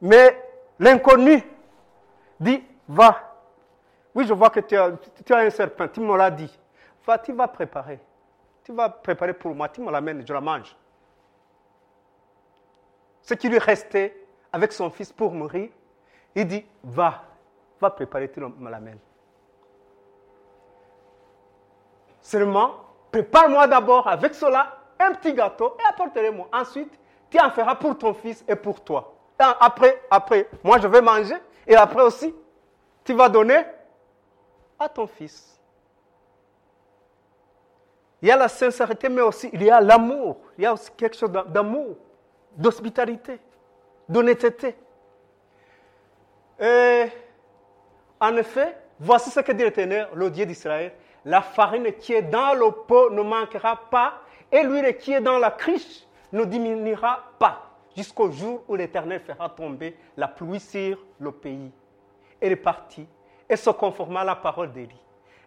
Mais 0.00 0.36
l'inconnu 0.78 1.42
dit, 2.40 2.62
va. 2.88 3.23
Oui, 4.14 4.26
je 4.26 4.32
vois 4.32 4.50
que 4.50 4.60
tu 4.60 4.76
as, 4.76 5.38
un 5.38 5.50
serpent, 5.50 5.88
tu 5.88 6.00
me 6.00 6.16
l'as 6.16 6.30
dit. 6.30 6.58
Va, 7.06 7.18
tu 7.18 7.32
vas 7.32 7.48
préparer. 7.48 7.98
Tu 8.62 8.72
vas 8.72 8.88
préparer 8.88 9.34
pour 9.34 9.54
moi, 9.54 9.68
tu 9.68 9.80
me 9.80 9.90
l'amènes, 9.90 10.26
je 10.26 10.32
la 10.32 10.40
mange. 10.40 10.74
Ce 13.22 13.34
qui 13.34 13.48
lui 13.48 13.58
restait 13.58 14.16
avec 14.52 14.72
son 14.72 14.90
fils 14.90 15.12
pour 15.12 15.32
mourir, 15.32 15.70
il 16.34 16.46
dit, 16.46 16.64
va, 16.82 17.24
va 17.80 17.90
préparer, 17.90 18.30
tu 18.30 18.40
me 18.40 18.70
l'amènes. 18.70 18.98
Seulement, 22.20 22.76
prépare-moi 23.10 23.66
d'abord 23.66 24.08
avec 24.08 24.34
cela 24.34 24.78
un 24.98 25.12
petit 25.12 25.34
gâteau 25.34 25.76
et 25.78 25.92
apporte-le-moi. 25.92 26.48
Ensuite, 26.52 26.98
tu 27.28 27.38
en 27.38 27.50
feras 27.50 27.74
pour 27.74 27.98
ton 27.98 28.14
fils 28.14 28.44
et 28.48 28.56
pour 28.56 28.82
toi. 28.82 29.14
Après, 29.38 30.00
après, 30.10 30.48
moi 30.62 30.78
je 30.78 30.86
vais 30.86 31.02
manger 31.02 31.34
et 31.66 31.74
après 31.74 32.02
aussi, 32.02 32.34
tu 33.04 33.12
vas 33.12 33.28
donner 33.28 33.62
à 34.78 34.88
ton 34.88 35.06
fils. 35.06 35.60
Il 38.22 38.28
y 38.28 38.30
a 38.30 38.36
la 38.36 38.48
sincérité, 38.48 39.08
mais 39.08 39.20
aussi 39.20 39.50
il 39.52 39.62
y 39.62 39.70
a 39.70 39.80
l'amour. 39.80 40.38
Il 40.56 40.64
y 40.64 40.66
a 40.66 40.72
aussi 40.72 40.90
quelque 40.96 41.16
chose 41.16 41.30
d'amour, 41.30 41.96
d'hospitalité, 42.56 43.38
d'honnêteté. 44.08 44.74
Et 46.58 47.06
en 48.20 48.36
effet, 48.36 48.78
voici 48.98 49.30
ce 49.30 49.40
que 49.40 49.52
dit 49.52 49.64
l'Éternel, 49.64 50.08
le 50.14 50.30
Dieu 50.30 50.46
d'Israël. 50.46 50.92
La 51.26 51.42
farine 51.42 51.92
qui 51.92 52.12
est 52.12 52.22
dans 52.22 52.54
le 52.54 52.70
pot 52.70 53.10
ne 53.10 53.22
manquera 53.22 53.76
pas, 53.90 54.20
et 54.52 54.62
l'huile 54.62 54.96
qui 54.96 55.12
est 55.12 55.20
dans 55.20 55.38
la 55.38 55.50
criche 55.50 56.06
ne 56.32 56.44
diminuera 56.44 57.24
pas, 57.38 57.70
jusqu'au 57.96 58.30
jour 58.30 58.62
où 58.68 58.76
l'Éternel 58.76 59.20
fera 59.20 59.48
tomber 59.48 59.96
la 60.16 60.28
pluie 60.28 60.60
sur 60.60 60.98
le 61.18 61.32
pays. 61.32 61.70
Elle 62.40 62.52
est 62.52 62.56
partie 62.56 63.06
et 63.48 63.56
se 63.56 63.70
conforma 63.70 64.20
à 64.20 64.24
la 64.24 64.36
parole 64.36 64.72
d'Élie. 64.72 65.00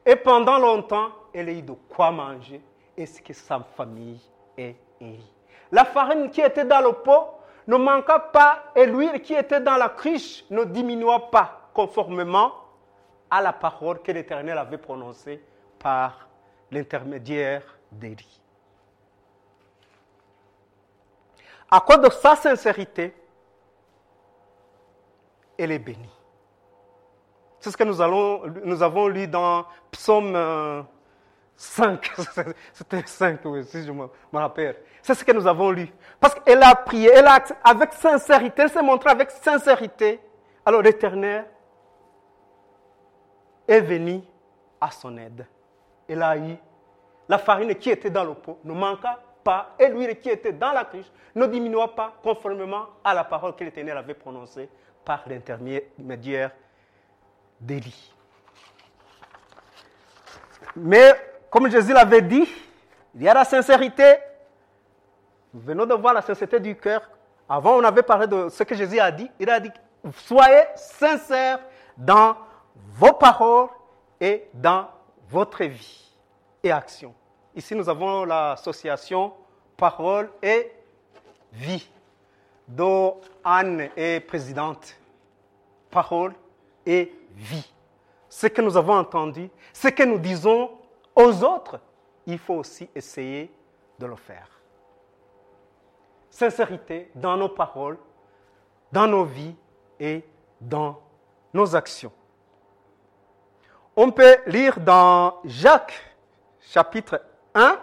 Et 0.06 0.16
pendant 0.16 0.58
longtemps, 0.58 1.10
elle 1.34 1.50
a 1.50 1.52
eu 1.52 1.62
de 1.62 1.74
quoi 1.74 2.12
manger 2.12 2.62
et 2.96 3.06
ce 3.06 3.22
que 3.22 3.34
sa 3.34 3.60
famille 3.76 4.22
est 4.58 4.76
Élie. 5.00 5.32
La 5.72 5.86
farine 5.86 6.30
qui 6.30 6.42
était 6.42 6.66
dans 6.66 6.82
le 6.82 6.94
pot 6.94 7.28
ne 7.68 7.76
manqua 7.76 8.20
pas 8.20 8.64
et 8.76 8.86
l'huile 8.86 9.22
qui 9.22 9.34
était 9.34 9.60
dans 9.60 9.76
la 9.76 9.90
cruche 9.90 10.46
ne 10.50 10.64
diminua 10.64 11.30
pas 11.30 11.70
conformément 11.74 12.54
à 13.30 13.42
la 13.42 13.54
parole 13.54 14.02
que 14.02 14.12
l'Éternel 14.12 14.58
avait 14.58 14.78
prononcée 14.78 15.44
par 15.78 16.28
l'intermédiaire 16.72 17.64
d'Élie. 17.92 18.42
À 21.70 21.82
cause 21.82 22.00
de 22.00 22.10
sa 22.10 22.36
sincérité, 22.36 23.14
elle 25.58 25.72
est 25.74 25.80
bénie. 25.80 26.17
C'est 27.68 27.72
ce 27.72 27.78
que 27.78 27.84
nous, 27.84 28.82
avons 28.82 29.08
lu 29.10 29.28
dans 29.28 29.66
Psaume 29.92 30.86
5. 31.58 32.12
Euh, 32.18 32.44
C'était 32.74 33.04
5, 33.06 33.42
oui, 33.44 33.66
si 33.66 33.84
je 33.84 33.92
me 33.92 34.08
rappelle. 34.32 34.78
C'est 35.02 35.14
ce 35.14 35.26
que 35.26 35.34
nous 35.34 35.46
avons 35.46 35.72
lu. 35.72 35.90
Parce 36.18 36.36
qu'elle 36.36 36.64
a 36.64 36.74
prié, 36.76 37.12
elle 37.14 37.28
a, 37.28 37.44
avec 37.66 37.92
sincérité, 37.92 38.62
elle 38.62 38.70
s'est 38.70 38.82
montrée 38.82 39.10
avec 39.10 39.32
sincérité. 39.32 40.22
Alors 40.66 40.82
l'Éternel 40.82 41.44
est 43.68 43.82
venu 43.82 44.22
à 44.80 44.90
son 44.90 45.18
aide. 45.18 45.46
Elle 46.08 46.24
a 46.24 46.38
eu 46.38 46.56
la 47.28 47.38
farine 47.38 47.76
qui 47.76 47.90
était 47.90 48.10
dans 48.10 48.24
le 48.24 48.34
pot, 48.34 48.60
ne 48.64 48.72
manqua 48.72 49.20
pas, 49.44 49.76
et 49.78 49.90
l'huile 49.90 50.18
qui 50.22 50.30
était 50.30 50.54
dans 50.54 50.72
la 50.72 50.86
cruche 50.86 51.12
ne 51.36 51.46
diminua 51.48 51.94
pas 51.94 52.14
conformément 52.24 52.86
à 53.04 53.14
la 53.14 53.26
parole 53.26 53.58
que 53.58 53.66
l'Éternel 53.66 53.98
avait 53.98 54.14
prononcée 54.14 54.70
par 55.04 55.26
l'intermédiaire 55.28 56.52
d'Élie. 57.60 58.14
Mais 60.76 61.14
comme 61.50 61.70
Jésus 61.70 61.94
l'avait 61.94 62.22
dit, 62.22 62.48
il 63.16 63.24
y 63.24 63.30
a 63.30 63.34
la 63.34 63.46
sincérité. 63.46 64.18
Nous 65.54 65.62
venons 65.62 65.86
de 65.86 65.94
voir 65.94 66.14
la 66.14 66.22
sincérité 66.22 66.60
du 66.60 66.76
cœur. 66.76 67.10
Avant, 67.50 67.78
on 67.78 67.84
avait 67.84 68.04
parlé 68.04 68.28
de 68.28 68.50
ce 68.50 68.64
que 68.64 68.76
Jésus 68.76 69.00
a 69.00 69.12
dit. 69.12 69.30
Il 69.40 69.50
a 69.50 69.60
dit, 69.60 69.72
soyez 70.14 70.64
sincères 70.76 71.60
dans 71.98 72.36
vos 72.94 73.14
paroles 73.14 73.70
et 74.20 74.48
dans 74.54 74.88
votre 75.30 75.64
vie 75.64 76.12
et 76.64 76.72
action. 76.72 77.14
Ici, 77.56 77.74
nous 77.74 77.90
avons 77.90 78.26
l'association 78.26 79.34
parole 79.76 80.30
et 80.44 80.72
vie, 81.54 81.90
dont 82.68 83.20
Anne 83.44 83.90
est 83.96 84.20
présidente. 84.20 84.96
Parole 85.90 86.34
et 86.86 87.17
vie. 87.36 87.74
Ce 88.30 88.48
que 88.48 88.62
nous 88.62 88.78
avons 88.78 88.94
entendu, 88.94 89.50
ce 89.74 89.88
que 89.88 90.04
nous 90.04 90.20
disons 90.20 90.72
aux 91.16 91.44
autres, 91.44 91.80
il 92.26 92.38
faut 92.38 92.56
aussi 92.56 92.90
essayer 92.94 93.52
de 93.98 94.06
le 94.06 94.16
faire. 94.16 94.48
Sincérité 96.30 97.10
dans 97.16 97.38
nos 97.38 97.50
paroles, 97.50 97.98
dans 98.92 99.08
nos 99.08 99.24
vies 99.24 99.56
et 100.00 100.24
dans 100.62 101.02
nos 101.54 101.76
actions. 101.76 102.12
On 103.96 104.12
peut 104.12 104.38
lire 104.46 104.80
dans 104.80 105.40
Jacques 105.44 106.16
chapitre 106.62 107.24
1, 107.56 107.80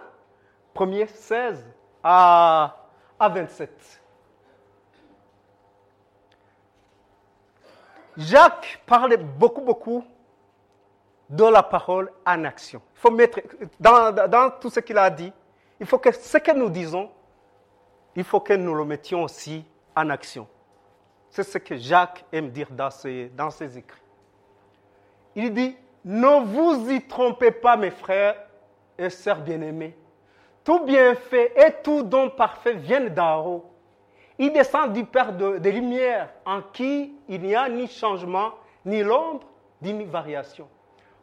premier 0.72 1.06
16 1.06 1.66
à, 2.02 2.86
à 3.18 3.28
27. 3.28 4.03
Jacques 8.16 8.80
parle 8.87 9.16
beaucoup, 9.16 9.61
beaucoup 9.61 10.04
de 11.28 11.44
la 11.44 11.62
parole 11.62 12.12
en 12.26 12.44
action. 12.44 12.80
Il 12.94 13.00
faut 13.00 13.11
mettre, 13.11 13.40
dans, 13.80 14.50
tout 14.61 14.71
ce 14.71 14.80
qu'il 14.80 14.99
a 14.99 15.11
dit, 15.11 15.33
il 15.80 15.87
faut 15.87 15.99
que 15.99 16.12
ce 16.12 16.38
que 16.38 16.52
nous 16.52 16.71
disons, 16.71 17.11
il 18.14 18.25
faut 18.25 18.40
que 18.40 18.52
nous 18.52 18.75
le 18.75 18.85
mettions 18.85 19.23
aussi 19.23 19.64
en 19.97 20.11
action. 20.11 20.47
C'est 21.30 21.42
ce 21.42 21.59
que 21.59 21.76
Jacques 21.76 22.24
aime 22.33 22.50
dire 22.50 22.68
dans 22.70 22.90
ses, 22.90 23.29
dans 23.31 23.50
ses 23.50 23.77
écrits. 23.77 24.00
Il 25.35 25.53
dit, 25.53 25.77
ne 26.05 26.44
vous 26.44 26.90
y 26.90 27.03
trompez 27.03 27.50
pas, 27.50 27.77
mes 27.77 27.90
frères 27.90 28.37
et 28.96 29.11
sœurs 29.11 29.40
bien-aimés. 29.40 29.96
Tout 30.62 30.85
bienfait 30.85 31.53
et 31.57 31.83
tout 31.83 32.03
don 32.03 32.31
parfait 32.31 32.74
viennent 32.74 33.09
d'en 33.09 33.44
haut 33.44 33.73
il 34.38 34.53
descend 34.53 34.92
du 34.92 35.05
Père 35.05 35.33
des 35.33 35.73
Lumières, 35.73 36.29
en 36.44 36.62
qui 36.62 37.14
il 37.29 37.40
n'y 37.42 37.55
a 37.55 37.68
ni 37.68 37.87
changement, 37.87 38.53
ni 38.85 39.03
l'ombre, 39.03 39.47
ni 39.81 40.05
variation. 40.05 40.68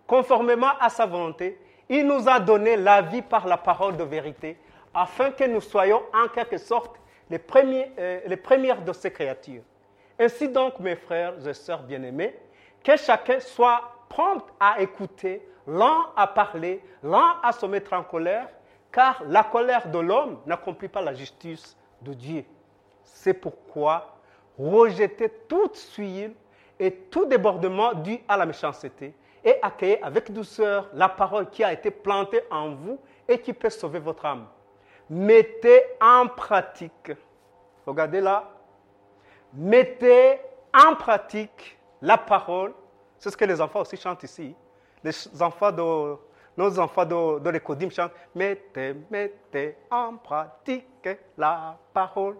Conformément 0.07 0.71
à 0.79 0.89
sa 0.89 1.05
volonté, 1.05 1.59
il 1.89 2.05
nous 2.05 2.27
a 2.29 2.39
donné 2.39 2.77
la 2.77 3.01
vie 3.01 3.21
par 3.21 3.47
la 3.47 3.57
parole 3.57 3.97
de 3.97 4.03
vérité, 4.03 4.57
afin 4.93 5.31
que 5.31 5.43
nous 5.43 5.61
soyons 5.61 6.01
en 6.13 6.27
quelque 6.29 6.57
sorte 6.57 6.95
les, 7.29 7.39
premiers, 7.39 7.91
euh, 7.99 8.19
les 8.25 8.37
premières 8.37 8.81
de 8.81 8.93
ces 8.93 9.11
créatures. 9.11 9.63
Ainsi 10.19 10.47
donc, 10.49 10.79
mes 10.79 10.95
frères 10.95 11.33
et 11.47 11.53
sœurs 11.53 11.83
bien-aimés, 11.83 12.35
que 12.83 12.95
chacun 12.95 13.39
soit 13.39 13.81
prompt 14.09 14.43
à 14.59 14.81
écouter, 14.81 15.45
lent 15.67 16.05
à 16.15 16.27
parler, 16.27 16.81
lent 17.03 17.35
à 17.43 17.51
se 17.51 17.65
mettre 17.65 17.93
en 17.93 18.03
colère, 18.03 18.47
car 18.91 19.21
la 19.27 19.43
colère 19.43 19.89
de 19.89 19.99
l'homme 19.99 20.39
n'accomplit 20.45 20.89
pas 20.89 21.01
la 21.01 21.13
justice 21.13 21.77
de 22.01 22.13
Dieu. 22.13 22.45
C'est 23.03 23.33
pourquoi 23.33 24.17
rejetez 24.57 25.29
toute 25.47 25.75
suie 25.75 26.33
et 26.79 26.91
tout 26.91 27.25
débordement 27.25 27.93
dû 27.93 28.19
à 28.27 28.37
la 28.37 28.45
méchanceté 28.45 29.13
et 29.43 29.55
accueillez 29.61 30.01
avec 30.03 30.31
douceur 30.31 30.89
la 30.93 31.09
parole 31.09 31.49
qui 31.49 31.63
a 31.63 31.73
été 31.73 31.89
plantée 31.91 32.41
en 32.51 32.71
vous 32.71 32.99
et 33.27 33.39
qui 33.39 33.53
peut 33.53 33.69
sauver 33.69 33.99
votre 33.99 34.25
âme. 34.25 34.47
Mettez 35.09 35.83
en 35.99 36.27
pratique, 36.27 37.11
regardez 37.85 38.21
là, 38.21 38.49
mettez 39.53 40.39
en 40.73 40.95
pratique 40.95 41.77
la 42.01 42.17
parole. 42.17 42.73
C'est 43.17 43.29
ce 43.29 43.37
que 43.37 43.45
les 43.45 43.59
enfants 43.59 43.81
aussi 43.81 43.97
chantent 43.97 44.23
ici. 44.23 44.55
Les 45.03 45.41
enfants 45.41 45.71
de 45.71 46.15
nos 46.57 46.79
enfants 46.79 47.05
de 47.05 47.49
l'écodim 47.49 47.89
chantent 47.89 48.11
Mettez, 48.35 48.95
mettez 49.09 49.75
en 49.89 50.17
pratique 50.17 51.09
la 51.37 51.77
parole, 51.93 52.35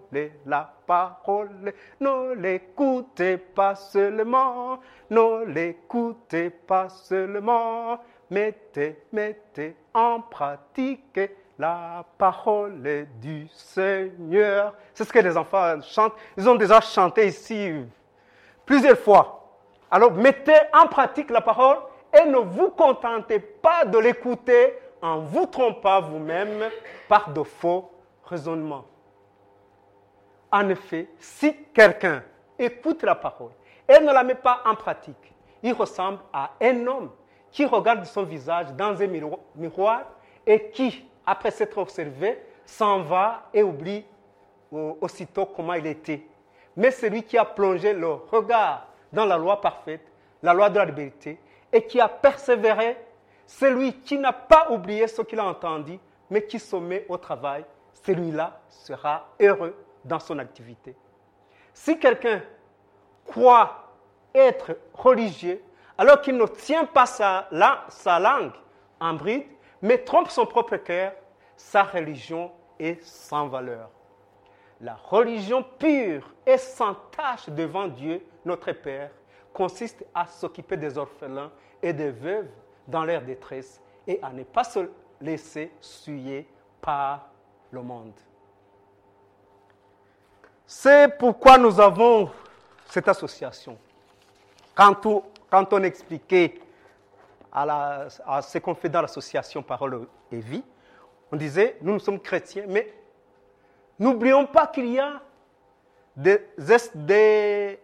la 0.45 0.73
parole. 0.85 1.73
Ne 1.99 2.33
l'écoutez 2.33 3.37
pas 3.37 3.75
seulement, 3.75 4.79
ne 5.09 5.45
l'écoutez 5.45 6.49
pas 6.49 6.89
seulement. 6.89 7.99
Mettez, 8.29 9.03
mettez 9.11 9.75
en 9.93 10.21
pratique 10.21 11.19
la 11.57 12.05
parole 12.17 13.07
du 13.21 13.47
Seigneur. 13.53 14.73
C'est 14.93 15.03
ce 15.03 15.13
que 15.13 15.19
les 15.19 15.37
enfants 15.37 15.81
chantent. 15.81 16.15
Ils 16.37 16.49
ont 16.49 16.55
déjà 16.55 16.81
chanté 16.81 17.27
ici 17.27 17.71
plusieurs 18.65 18.97
fois. 18.97 19.37
Alors 19.89 20.13
mettez 20.13 20.57
en 20.73 20.87
pratique 20.87 21.29
la 21.29 21.41
parole 21.41 21.77
et 22.13 22.25
ne 22.25 22.37
vous 22.37 22.69
contentez 22.71 23.39
pas 23.39 23.85
de 23.85 23.97
l'écouter 23.97 24.73
en 25.01 25.19
vous 25.19 25.45
trompant 25.45 26.01
vous-même 26.01 26.69
par 27.07 27.31
de 27.31 27.43
faux 27.43 27.91
raisonnements. 28.23 28.85
En 30.51 30.67
effet, 30.69 31.07
si 31.17 31.55
quelqu'un 31.73 32.23
écoute 32.59 33.03
la 33.03 33.15
parole 33.15 33.51
et 33.87 33.99
ne 33.99 34.11
la 34.11 34.23
met 34.23 34.35
pas 34.35 34.61
en 34.65 34.75
pratique, 34.75 35.33
il 35.63 35.73
ressemble 35.73 36.19
à 36.33 36.51
un 36.61 36.87
homme 36.87 37.11
qui 37.51 37.65
regarde 37.65 38.05
son 38.05 38.23
visage 38.23 38.67
dans 38.73 39.01
un 39.01 39.07
miroir 39.55 40.03
et 40.45 40.69
qui, 40.69 41.05
après 41.25 41.51
s'être 41.51 41.77
observé, 41.77 42.41
s'en 42.65 43.01
va 43.01 43.43
et 43.53 43.63
oublie 43.63 44.05
aussitôt 44.71 45.45
comment 45.45 45.73
il 45.73 45.85
était. 45.87 46.21
Mais 46.75 46.91
celui 46.91 47.23
qui 47.23 47.37
a 47.37 47.45
plongé 47.45 47.93
le 47.93 48.11
regard 48.13 48.87
dans 49.11 49.25
la 49.25 49.37
loi 49.37 49.59
parfaite, 49.59 50.05
la 50.41 50.53
loi 50.53 50.69
de 50.69 50.77
la 50.77 50.85
liberté, 50.85 51.37
et 51.71 51.85
qui 51.85 51.99
a 51.99 52.07
persévéré, 52.07 52.97
celui 53.45 53.93
qui 53.93 54.17
n'a 54.17 54.33
pas 54.33 54.71
oublié 54.71 55.07
ce 55.07 55.21
qu'il 55.21 55.39
a 55.39 55.45
entendu, 55.45 55.99
mais 56.29 56.45
qui 56.45 56.59
se 56.59 56.75
met 56.75 57.05
au 57.09 57.17
travail, 57.17 57.65
celui-là 58.05 58.59
sera 58.69 59.27
heureux 59.39 59.75
dans 60.03 60.19
son 60.19 60.39
activité. 60.39 60.95
Si 61.73 61.99
quelqu'un 61.99 62.41
croit 63.25 63.89
être 64.33 64.77
religieux, 64.93 65.61
alors 65.97 66.21
qu'il 66.21 66.37
ne 66.37 66.45
tient 66.45 66.85
pas 66.85 67.05
sa, 67.05 67.47
sa 67.89 68.19
langue 68.19 68.53
en 68.99 69.13
bride, 69.13 69.45
mais 69.81 69.99
trompe 69.99 70.29
son 70.29 70.45
propre 70.45 70.77
cœur, 70.77 71.13
sa 71.55 71.83
religion 71.83 72.51
est 72.79 73.03
sans 73.03 73.47
valeur. 73.47 73.89
La 74.79 74.95
religion 74.95 75.63
pure 75.77 76.33
et 76.45 76.57
sans 76.57 76.95
tâche 77.15 77.49
devant 77.49 77.87
Dieu, 77.87 78.25
notre 78.45 78.71
Père, 78.71 79.11
consiste 79.53 80.05
à 80.13 80.25
s'occuper 80.25 80.77
des 80.77 80.97
orphelins 80.97 81.51
et 81.81 81.93
des 81.93 82.11
veuves 82.11 82.49
dans 82.87 83.03
leur 83.03 83.21
détresse 83.21 83.81
et 84.07 84.19
à 84.21 84.31
ne 84.31 84.43
pas 84.43 84.63
se 84.63 84.89
laisser 85.19 85.71
suyer 85.79 86.47
par 86.81 87.29
le 87.71 87.81
monde. 87.81 88.13
C'est 90.65 91.17
pourquoi 91.17 91.57
nous 91.57 91.79
avons 91.79 92.29
cette 92.87 93.07
association. 93.07 93.77
Quand 94.73 95.05
on, 95.73 95.83
expliquait 95.83 96.59
à, 97.51 98.07
à 98.25 98.41
ce 98.41 98.57
qu'on 98.57 98.73
fait 98.73 98.89
dans 98.89 99.01
l'association 99.01 99.61
Parole 99.61 100.07
et 100.31 100.39
Vie, 100.39 100.63
on 101.31 101.35
disait, 101.35 101.77
nous, 101.81 101.93
nous 101.93 101.99
sommes 101.99 102.19
chrétiens, 102.19 102.65
mais 102.67 102.93
n'oublions 103.99 104.45
pas 104.45 104.67
qu'il 104.67 104.87
y 104.87 104.99
a 104.99 105.21
des 106.15 106.41
SDF, 106.57 107.77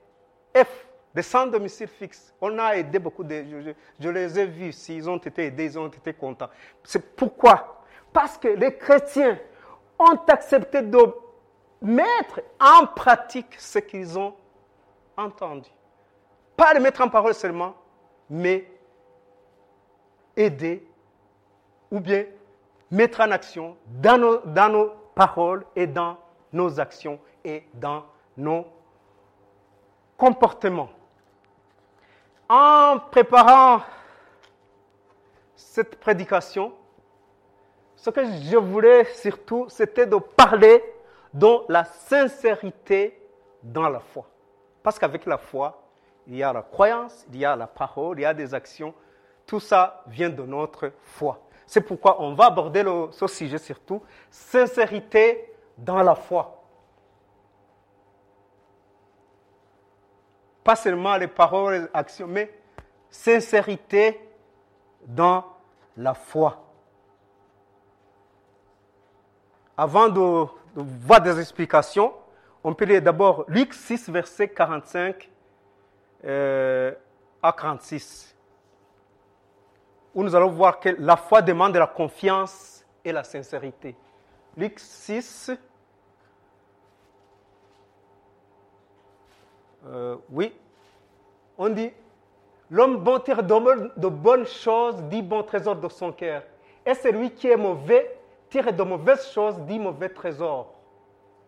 des 1.17 1.23
sans 1.23 1.47
domicile 1.47 1.87
fixe. 1.87 2.31
On 2.39 2.59
a 2.59 2.75
aidé 2.75 2.99
beaucoup 2.99 3.23
de... 3.23 3.43
Je, 3.43 3.71
je 3.99 4.09
les 4.09 4.37
ai 4.37 4.45
vus, 4.45 4.71
s'ils 4.71 5.09
ont 5.09 5.17
été 5.17 5.45
aidés, 5.45 5.65
ils 5.65 5.79
ont 5.79 5.87
été 5.87 6.13
contents. 6.13 6.49
C'est 6.83 7.15
pourquoi? 7.15 7.81
Parce 8.13 8.37
que 8.37 8.49
les 8.49 8.77
chrétiens 8.77 9.39
ont 9.97 10.19
accepté 10.27 10.83
de 10.83 10.99
mettre 11.81 12.41
en 12.59 12.85
pratique 12.85 13.55
ce 13.57 13.79
qu'ils 13.79 14.19
ont 14.19 14.35
entendu. 15.17 15.71
Pas 16.55 16.75
le 16.75 16.81
mettre 16.81 17.01
en 17.01 17.09
parole 17.09 17.33
seulement, 17.33 17.73
mais 18.29 18.69
aider 20.35 20.87
ou 21.89 21.99
bien 21.99 22.25
mettre 22.91 23.21
en 23.21 23.31
action 23.31 23.75
dans 23.87 24.19
nos, 24.19 24.37
dans 24.45 24.69
nos 24.69 24.91
paroles 25.15 25.65
et 25.75 25.87
dans 25.87 26.17
nos 26.53 26.79
actions 26.79 27.19
et 27.43 27.63
dans 27.73 28.05
nos 28.37 28.67
comportements. 30.15 30.89
En 32.49 32.99
préparant 33.11 33.81
cette 35.55 35.99
prédication, 35.99 36.73
ce 37.95 38.09
que 38.09 38.23
je 38.23 38.55
voulais 38.55 39.03
surtout, 39.05 39.65
c'était 39.69 40.05
de 40.05 40.15
parler 40.15 40.83
de 41.33 41.47
la 41.67 41.83
sincérité 41.83 43.21
dans 43.61 43.89
la 43.89 43.99
foi. 43.99 44.25
Parce 44.81 44.97
qu'avec 44.97 45.25
la 45.25 45.37
foi, 45.37 45.83
il 46.25 46.37
y 46.37 46.43
a 46.43 46.53
la 46.53 46.61
croyance, 46.61 47.25
il 47.29 47.37
y 47.37 47.45
a 47.45 47.55
la 47.55 47.67
parole, 47.67 48.19
il 48.19 48.21
y 48.21 48.25
a 48.25 48.33
des 48.33 48.53
actions. 48.53 48.93
Tout 49.45 49.59
ça 49.59 50.03
vient 50.07 50.29
de 50.29 50.43
notre 50.43 50.91
foi. 51.01 51.41
C'est 51.65 51.81
pourquoi 51.81 52.21
on 52.21 52.33
va 52.33 52.45
aborder 52.45 52.83
le, 52.83 53.09
ce 53.11 53.27
sujet 53.27 53.57
surtout, 53.57 54.01
sincérité 54.29 55.53
dans 55.77 56.01
la 56.01 56.15
foi. 56.15 56.56
Pas 60.67 60.75
seulement 60.75 61.15
les 61.15 61.27
paroles 61.27 61.75
et 61.75 61.79
les 61.79 61.87
actions, 61.93 62.27
mais 62.27 62.53
sincérité 63.09 64.19
dans 65.05 65.45
la 65.95 66.13
foi. 66.13 66.61
Avant 69.77 70.09
de, 70.09 70.45
voir 70.75 71.21
des 71.21 71.39
explications, 71.39 72.13
on 72.65 72.73
peut 72.73 72.83
lire 72.83 73.01
d'abord 73.01 73.45
Luc 73.47 73.73
6, 73.73 74.09
verset 74.09 74.49
45 74.49 75.29
euh, 76.25 76.91
à 77.41 77.53
46, 77.53 78.35
où 80.13 80.21
nous 80.21 80.35
allons 80.35 80.49
voir 80.49 80.81
que 80.81 80.89
la 80.99 81.15
foi 81.15 81.41
demande 81.41 81.77
la 81.77 81.87
confiance 81.87 82.85
et 83.05 83.13
la 83.13 83.23
sincérité. 83.23 83.95
Luc 84.57 84.81
6, 84.81 85.49
euh, 89.87 90.15
oui, 90.29 90.53
on 91.57 91.69
dit, 91.69 91.91
l'homme 92.69 92.97
bon 92.97 93.19
tire 93.19 93.43
de 93.43 94.07
bonnes 94.07 94.45
choses, 94.45 95.01
dit 95.03 95.21
bon 95.21 95.43
trésor 95.43 95.75
de 95.75 95.87
son 95.89 96.11
cœur. 96.11 96.43
Et 96.85 96.93
celui 96.93 97.31
qui 97.31 97.47
est 97.47 97.57
mauvais 97.57 98.17
tire 98.49 98.71
de 98.71 98.83
mauvaises 98.83 99.29
choses, 99.31 99.57
dit 99.61 99.79
mauvais 99.79 100.09
trésor 100.09 100.73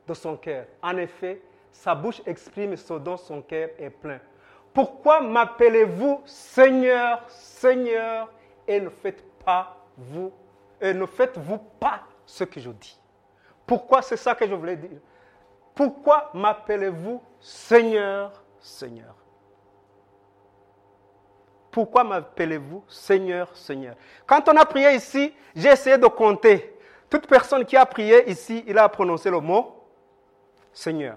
de 0.07 0.13
son 0.13 0.35
cœur. 0.35 0.65
En 0.81 0.97
effet, 0.97 1.41
sa 1.71 1.95
bouche 1.95 2.21
exprime 2.25 2.75
ce 2.75 2.93
dont 2.93 3.17
son 3.17 3.41
cœur 3.41 3.69
est 3.77 3.89
plein. 3.89 4.19
Pourquoi 4.73 5.21
m'appelez-vous 5.21 6.21
Seigneur, 6.25 7.23
Seigneur, 7.27 8.29
et 8.67 8.79
ne 8.79 8.89
faites 8.89 9.23
pas 9.43 9.77
vous, 9.97 10.31
et 10.79 10.93
ne 10.93 11.05
faites-vous 11.05 11.57
pas 11.79 12.01
ce 12.25 12.43
que 12.43 12.59
je 12.59 12.69
dis? 12.69 12.99
Pourquoi 13.65 14.01
c'est 14.01 14.17
ça 14.17 14.35
que 14.35 14.47
je 14.47 14.53
voulais 14.53 14.75
dire? 14.75 14.99
Pourquoi 15.79 16.29
m'appelez-vous 16.33 17.21
Seigneur, 17.39 18.33
Seigneur? 18.59 19.15
Pourquoi 21.71 22.03
m'appelez-vous 22.03 22.83
Seigneur, 22.85 23.55
Seigneur? 23.55 23.95
Quand 24.27 24.49
on 24.49 24.57
a 24.57 24.65
prié 24.65 24.95
ici, 24.95 25.33
j'ai 25.55 25.69
essayé 25.69 25.97
de 25.97 26.05
compter. 26.07 26.77
Toute 27.09 27.27
personne 27.27 27.63
qui 27.63 27.77
a 27.77 27.85
prié 27.85 28.29
ici, 28.29 28.61
il 28.67 28.77
a 28.77 28.89
prononcé 28.89 29.31
le 29.31 29.39
mot 29.39 29.81
Seigneur. 30.73 31.15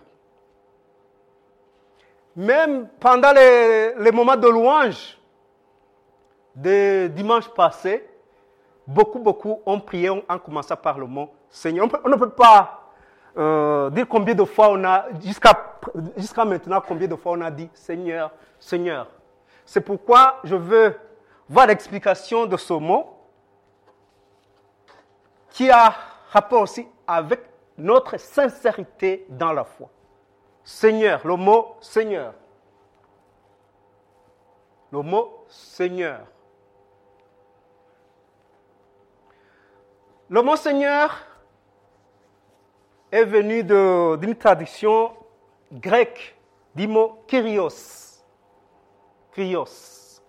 Même 2.37 2.89
pendant 3.01 3.33
les, 3.33 4.13
moments 4.13 4.37
de 4.37 4.47
louange 4.47 5.19
de 6.55 7.09
dimanche 7.09 7.49
passé, 7.49 8.09
beaucoup, 8.87 9.19
beaucoup 9.19 9.61
ont 9.67 9.81
prié 9.81 10.09
en 10.09 10.39
commençant 10.39 10.77
par 10.77 11.01
le 11.01 11.07
mot 11.09 11.31
Seigneur. 11.51 11.89
On, 12.05 12.09
ne 12.09 12.15
peut 12.15 12.31
pas 12.31 12.82
euh, 13.37 13.91
dire 13.91 14.07
combien 14.09 14.35
de 14.35 14.45
fois 14.45 14.69
on 14.71 14.85
a, 14.85 15.07
jusqu'à 16.17 16.45
maintenant, 16.45 16.83
combien 16.87 17.09
de 17.09 17.17
fois 17.17 17.33
on 17.33 17.41
a 17.41 17.51
dit 17.51 17.69
Seigneur, 17.73 18.31
Seigneur. 18.59 19.09
C'est 19.65 19.81
pourquoi 19.81 20.41
je 20.45 20.55
veux 20.55 20.99
voir 21.49 21.67
l'explication 21.67 22.47
de 22.47 22.57
ce 22.57 22.73
mot 22.75 23.17
qui 25.51 25.71
a 25.71 25.95
rapport 26.31 26.63
aussi 26.63 26.87
avec 27.07 27.41
notre 27.79 28.19
sincérité 28.19 29.27
dans 29.29 29.53
la 29.53 29.65
foi. 29.65 29.89
Seigneur, 30.65 31.21
le 31.27 31.37
mot 31.37 31.77
Seigneur. 31.81 32.35
Le 34.91 35.01
mot 35.01 35.45
Seigneur. 35.49 36.21
Le 40.29 40.43
mot 40.43 40.57
Seigneur 40.57 41.15
est 43.13 43.25
venu 43.25 43.63
d'une 43.63 44.35
tradition 44.35 45.13
grecque 45.71 46.35
du 46.75 46.89
mot 46.89 47.23
Kyrios. 47.27 48.25
Kyrios. 49.35 50.21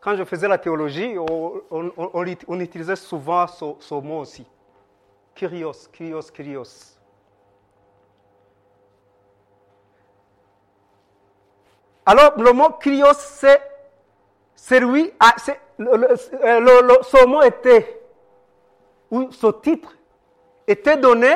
Quand 0.00 0.16
je 0.16 0.22
faisais 0.22 0.46
la 0.46 0.56
théologie, 0.56 1.16
on, 1.18 2.60
utilisait 2.60 2.94
souvent 2.94 3.48
ce, 3.48 3.94
mot 3.94 4.20
aussi. 4.20 4.46
Kyrios, 5.34 5.88
Kyrios, 5.92 6.30
Kyrios. 6.32 6.96
Alors, 12.08 12.38
le 12.38 12.52
mot 12.52 12.70
Kyrios, 12.80 13.14
c'est 13.14 13.60
celui, 14.54 15.12
le, 15.76 16.14
ce 17.02 17.26
mot 17.26 17.42
était, 17.42 18.00
ou 19.10 19.32
ce 19.32 19.48
titre 19.48 19.92
était 20.66 20.96
donné 20.96 21.34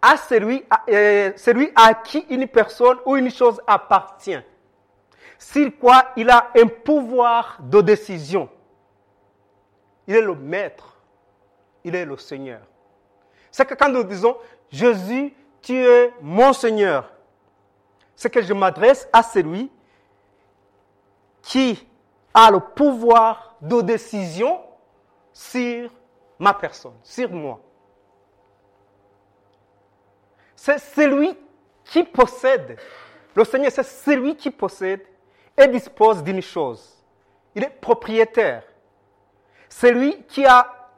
à 0.00 0.16
celui, 0.16 0.64
à, 0.68 0.84
euh, 0.88 1.32
celui 1.36 1.70
à 1.76 1.94
qui 1.94 2.18
une 2.30 2.48
personne 2.48 2.98
ou 3.06 3.16
une 3.16 3.30
chose 3.30 3.60
appartient, 3.66 4.40
sur 5.38 5.78
quoi 5.78 6.06
il 6.16 6.28
a 6.30 6.50
un 6.56 6.66
pouvoir 6.66 7.58
de 7.60 7.80
décision. 7.80 8.48
Il 10.06 10.16
est 10.16 10.22
le 10.22 10.34
maître, 10.34 10.98
il 11.84 11.94
est 11.94 12.04
le 12.04 12.16
Seigneur. 12.16 12.62
C'est 13.50 13.64
que 13.64 13.74
quand 13.74 13.88
nous 13.88 14.02
disons, 14.02 14.36
Jésus, 14.70 15.32
tu 15.60 15.74
es 15.74 16.12
mon 16.20 16.52
Seigneur, 16.52 17.12
c'est 18.16 18.30
que 18.30 18.42
je 18.42 18.52
m'adresse 18.52 19.08
à 19.12 19.22
celui 19.22 19.70
qui 21.42 21.86
a 22.34 22.50
le 22.50 22.60
pouvoir 22.60 23.56
de 23.60 23.80
décision 23.82 24.60
sur 25.32 25.90
ma 26.38 26.54
personne, 26.54 26.94
sur 27.02 27.30
moi. 27.30 27.60
C'est 30.64 30.78
celui 30.78 31.36
qui 31.82 32.04
possède. 32.04 32.78
Le 33.34 33.44
Seigneur, 33.44 33.72
c'est 33.72 33.82
celui 33.82 34.36
qui 34.36 34.48
possède 34.48 35.00
et 35.58 35.66
dispose 35.66 36.22
d'une 36.22 36.40
chose. 36.40 37.02
Il 37.52 37.64
est 37.64 37.80
propriétaire. 37.80 38.62
C'est 39.68 39.90
lui 39.90 40.22
qui 40.28 40.46
a 40.46 40.88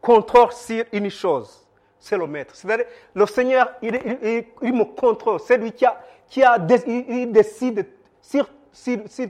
contrôle 0.00 0.50
sur 0.50 0.84
une 0.90 1.08
chose. 1.08 1.64
C'est 2.00 2.18
le 2.18 2.26
maître. 2.26 2.56
C'est-à-dire, 2.56 2.86
le 3.14 3.26
Seigneur, 3.26 3.74
il, 3.80 3.92
me 3.92 4.82
contrôle. 4.82 5.38
C'est 5.38 5.56
lui 5.56 5.70
qui 5.70 5.86
a, 5.86 5.96
qui 6.26 6.42
a, 6.42 6.58
décide 6.58 7.86
sur, 8.20 8.48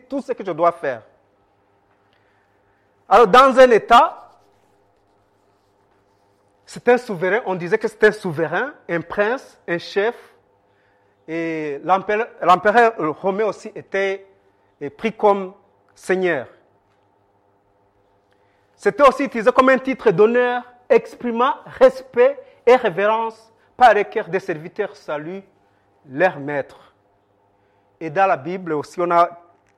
tout 0.09 0.22
ce 0.22 0.33
que 0.33 0.42
je 0.42 0.52
dois 0.52 0.72
faire. 0.72 1.02
Alors, 3.07 3.26
dans 3.26 3.59
un 3.59 3.70
État, 3.72 4.23
c'est 6.74 6.88
un 6.88 6.98
souverain, 6.98 7.40
on 7.46 7.54
disait 7.54 7.78
que 7.78 7.87
c'était 7.87 8.08
un 8.08 8.12
souverain, 8.12 8.74
un 8.88 9.00
prince, 9.00 9.56
un 9.68 9.78
chef. 9.78 10.16
Et 11.28 11.80
l'empereur 11.84 12.94
romain 13.20 13.44
aussi 13.44 13.70
était 13.76 14.26
pris 14.96 15.12
comme 15.12 15.54
seigneur. 15.94 16.48
C'était 18.74 19.06
aussi 19.06 19.22
utilisé 19.22 19.52
comme 19.52 19.68
un 19.68 19.78
titre 19.78 20.10
d'honneur 20.10 20.64
exprimant 20.88 21.54
respect 21.64 22.40
et 22.66 22.74
révérence 22.74 23.52
par 23.76 23.94
lesquels 23.94 24.28
des 24.28 24.40
serviteurs 24.40 24.96
saluent 24.96 25.44
leur 26.10 26.40
maître. 26.40 26.92
Et 28.00 28.10
dans 28.10 28.26
la 28.26 28.37
Bible 28.37 28.72
aussi, 28.72 29.00
on 29.00 29.12
a 29.12 29.30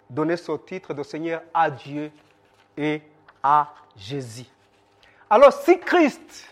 donné 0.09 0.39
ce 0.39 0.53
titre 0.53 0.95
de 0.95 1.03
Seigneur 1.03 1.43
à 1.53 1.71
Dieu 1.71 2.11
et 2.75 3.03
à 3.43 3.69
Jésus. 3.95 4.47
Alors, 5.29 5.53
si 5.53 5.79
Christ, 5.79 6.49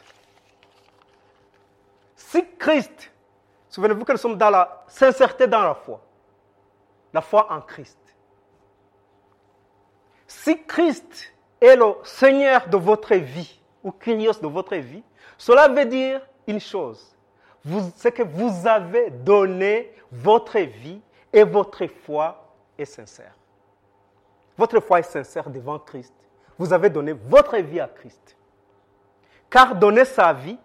si 2.35 2.45
Christ 2.59 3.13
Souvenez-vous 3.69 4.05
que 4.05 4.13
nous 4.13 4.19
sommes 4.19 4.37
dans 4.37 4.51
la 4.51 4.85
sincérité 4.87 5.49
dans 5.49 5.63
la 5.63 5.75
foi. 5.75 6.01
La 7.13 7.21
foi 7.21 7.53
en 7.53 7.61
Christ. 7.61 7.99
Si 10.29 10.65
Christ 10.65 11.35
est 11.61 11.75
le 11.75 11.95
Seigneur 12.05 12.69
de 12.69 12.77
votre 12.77 13.15
vie, 13.17 13.61
ou 13.83 13.91
Kyrios 13.91 14.39
de 14.41 14.47
votre 14.47 14.77
vie, 14.77 15.03
cela 15.37 15.67
veut 15.67 15.87
dire 15.87 16.21
une 16.47 16.61
chose. 16.61 17.17
C'est 17.97 18.13
que 18.13 18.23
vous 18.23 18.65
avez 18.65 19.11
donné 19.11 19.93
votre 20.13 20.61
vie 20.61 21.01
et 21.33 21.43
votre 21.43 21.87
foi 21.87 22.55
est 22.79 22.85
sincère. 22.85 23.35
Votre 24.57 24.79
foi 24.79 25.01
est 25.01 25.11
sincère 25.11 25.51
devant 25.51 25.81
Christ. 25.81 26.15
Vous 26.57 26.73
avez 26.73 26.91
donné 26.91 27.13
votre 27.13 27.57
vie 27.57 27.81
à 27.81 27.89
Christ. 27.89 28.37
Car 29.51 29.75
donner 29.75 30.05
sa 30.05 30.33
vie 30.33 30.59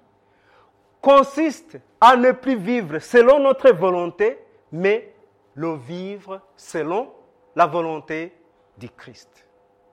consiste 1.01 1.77
à 2.01 2.15
ne 2.15 2.31
plus 2.31 2.57
vivre 2.57 2.99
selon 2.99 3.39
notre 3.39 3.71
volonté, 3.71 4.39
mais 4.71 5.13
le 5.55 5.75
vivre 5.75 6.41
selon 6.55 7.11
la 7.55 7.65
volonté 7.65 8.33
du 8.77 8.89
Christ. 8.89 9.47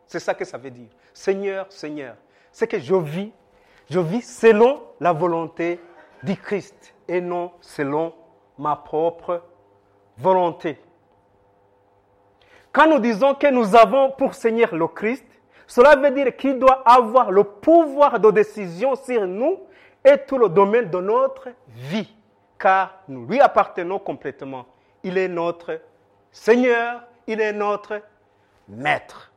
C'est 0.07 0.21
ça 0.21 0.35
que 0.35 0.45
ça 0.45 0.59
veut 0.59 0.71
dire. 0.71 0.89
Seigneur, 1.13 1.67
Seigneur, 1.71 2.17
c'est 2.53 2.67
que 2.67 2.79
je 2.79 2.95
vis, 2.95 3.33
je 3.91 3.99
vis 3.99 4.23
selon 4.23 4.83
la 5.01 5.13
volonté 5.13 5.81
du 6.23 6.37
Christ 6.37 6.95
et 7.09 7.21
non 7.21 7.53
selon 7.61 8.15
ma 8.59 8.77
propre 8.77 9.43
volonté. 10.17 10.79
Quand 12.73 12.89
nous 12.89 12.99
disons 12.99 13.35
que 13.35 13.51
nous 13.51 13.75
avons 13.75 14.11
pour 14.11 14.35
Seigneur 14.35 14.75
le 14.75 14.87
Christ, 14.87 15.25
cela 15.67 15.97
veut 15.97 16.11
dire 16.11 16.37
qu'il 16.37 16.59
doit 16.59 16.83
avoir 16.87 17.31
le 17.31 17.43
pouvoir 17.43 18.21
de 18.21 18.31
décision 18.31 18.95
sur 18.95 19.27
nous 19.27 19.59
et 20.07 20.19
tout 20.19 20.39
le 20.39 20.49
domaine 20.49 20.89
de 20.89 21.01
notre 21.01 21.49
vie, 21.67 22.15
car 22.59 23.01
nous 23.09 23.27
lui 23.27 23.41
appartenons 23.41 23.99
complètement. 23.99 24.65
Il 25.03 25.19
est 25.19 25.27
notre 25.27 25.81
Seigneur, 26.31 27.03
il 27.27 27.41
est 27.41 27.53
notre 27.53 28.01
Maître. 28.69 29.33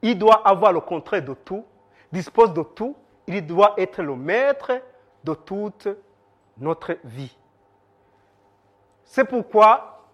Il 0.00 0.18
doit 0.18 0.46
avoir 0.48 0.72
le 0.72 0.80
contrôle 0.80 1.24
de 1.24 1.34
tout, 1.34 1.64
dispose 2.10 2.54
de 2.54 2.62
tout, 2.62 2.96
il 3.26 3.46
doit 3.46 3.74
être 3.76 4.02
le 4.02 4.16
Maître 4.16 4.72
de 5.22 5.34
toute 5.34 5.88
notre 6.56 6.96
vie. 7.04 7.36
C'est 9.04 9.24
pourquoi 9.24 10.06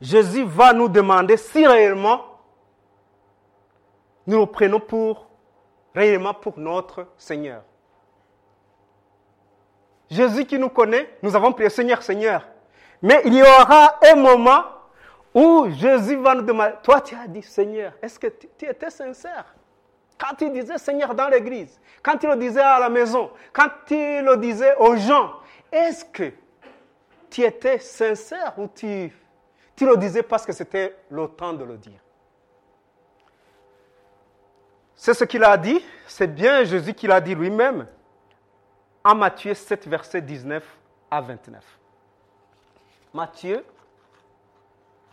Jésus 0.00 0.44
va 0.44 0.72
nous 0.72 0.88
demander 0.88 1.36
si 1.36 1.66
réellement 1.66 2.24
nous 4.28 4.38
le 4.40 4.46
prenons 4.46 4.80
pour 4.80 5.26
réellement 5.94 6.34
pour 6.34 6.58
notre 6.58 7.08
Seigneur. 7.16 7.62
Jésus 10.10 10.44
qui 10.44 10.58
nous 10.58 10.68
connaît, 10.68 11.08
nous 11.22 11.34
avons 11.34 11.52
prié 11.52 11.68
Seigneur, 11.68 12.02
Seigneur. 12.02 12.46
Mais 13.02 13.22
il 13.24 13.34
y 13.34 13.42
aura 13.42 13.98
un 14.04 14.14
moment 14.14 14.64
où 15.34 15.68
Jésus 15.70 16.16
va 16.16 16.34
nous 16.34 16.42
demander, 16.42 16.74
toi 16.82 17.00
tu 17.00 17.14
as 17.14 17.26
dit 17.26 17.42
Seigneur, 17.42 17.92
est-ce 18.00 18.18
que 18.18 18.28
tu, 18.28 18.66
étais 18.66 18.90
sincère? 18.90 19.54
Quand 20.18 20.34
tu 20.34 20.48
disais 20.50 20.78
Seigneur 20.78 21.14
dans 21.14 21.28
l'église, 21.28 21.78
quand 22.02 22.16
tu 22.16 22.26
le 22.26 22.36
disais 22.36 22.60
à 22.60 22.78
la 22.78 22.88
maison, 22.88 23.30
quand 23.52 23.68
tu 23.84 23.94
le 23.94 24.36
disais 24.38 24.74
aux 24.76 24.96
gens, 24.96 25.34
est-ce 25.70 26.04
que 26.06 26.32
tu 27.28 27.42
étais 27.42 27.78
sincère 27.78 28.54
ou 28.56 28.68
tu, 28.74 29.12
tu 29.74 29.84
le 29.84 29.96
disais 29.98 30.22
parce 30.22 30.46
que 30.46 30.52
c'était 30.52 30.96
le 31.10 31.28
temps 31.28 31.52
de 31.52 31.64
le 31.64 31.76
dire? 31.76 32.00
C'est 34.94 35.12
ce 35.12 35.24
qu'il 35.24 35.44
a 35.44 35.56
dit, 35.58 35.84
c'est 36.06 36.34
bien 36.34 36.64
Jésus 36.64 36.94
qui 36.94 37.06
l'a 37.06 37.20
dit 37.20 37.34
lui-même 37.34 37.86
Matthieu 39.14 39.54
7, 39.54 39.86
verset 39.86 40.20
19 40.22 40.64
à 41.10 41.20
29. 41.20 41.62
Matthieu 43.14 43.64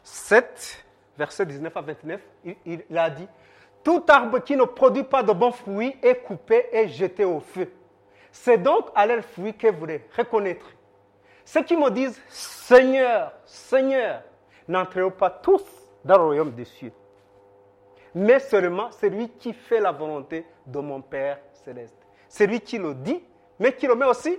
7, 0.03 0.85
verset 1.17 1.45
19 1.45 1.77
à 1.77 1.81
29, 1.81 2.21
il, 2.65 2.97
a 2.97 3.09
dit, 3.09 3.27
Tout 3.83 4.03
arbre 4.07 4.39
qui 4.39 4.55
ne 4.55 4.63
produit 4.63 5.03
pas 5.03 5.23
de 5.23 5.31
bons 5.31 5.51
fruits 5.51 5.95
est 6.01 6.15
coupé 6.15 6.65
et 6.71 6.87
jeté 6.87 7.23
au 7.23 7.39
feu. 7.39 7.71
C'est 8.31 8.57
donc 8.57 8.87
à 8.95 9.05
leurs 9.05 9.23
fruits 9.23 9.53
que 9.53 9.67
vous 9.67 9.85
les 9.85 10.03
reconnaîtrez. 10.17 10.75
Ceux 11.45 11.63
qui 11.63 11.77
me 11.77 11.89
disent, 11.89 12.19
Seigneur, 12.29 13.31
Seigneur, 13.45 14.23
n'entreront 14.67 15.11
pas 15.11 15.29
tous 15.29 15.63
dans 16.03 16.17
le 16.17 16.23
royaume 16.23 16.51
des 16.51 16.65
cieux, 16.65 16.93
mais 18.15 18.39
seulement 18.39 18.91
celui 18.91 19.29
qui 19.29 19.53
fait 19.53 19.79
la 19.79 19.91
volonté 19.91 20.45
de 20.65 20.79
mon 20.79 21.01
Père 21.01 21.39
céleste. 21.63 21.97
Celui 22.29 22.61
qui 22.61 22.77
le 22.77 22.95
dit 22.95 23.21
mais 23.59 23.73
qui 23.73 23.87
le 23.87 23.95
met 23.95 24.05
aussi 24.05 24.37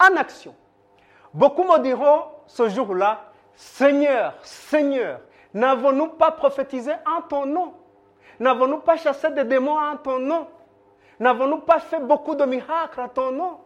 en 0.00 0.16
action. 0.16 0.54
Beaucoup 1.32 1.64
me 1.64 1.78
diront 1.78 2.24
ce 2.46 2.68
jour-là, 2.68 3.32
Seigneur, 3.54 4.34
Seigneur, 4.42 5.20
n'avons-nous 5.54 6.08
pas 6.08 6.30
prophétisé 6.30 6.92
en 7.06 7.22
ton 7.22 7.46
nom? 7.46 7.74
N'avons-nous 8.40 8.78
pas 8.78 8.96
chassé 8.96 9.30
des 9.30 9.44
démons 9.44 9.78
en 9.78 9.96
ton 9.96 10.18
nom? 10.18 10.48
N'avons-nous 11.20 11.58
pas 11.58 11.78
fait 11.78 12.00
beaucoup 12.00 12.34
de 12.34 12.44
miracles 12.44 13.00
en 13.00 13.08
ton 13.08 13.30
nom? 13.30 13.58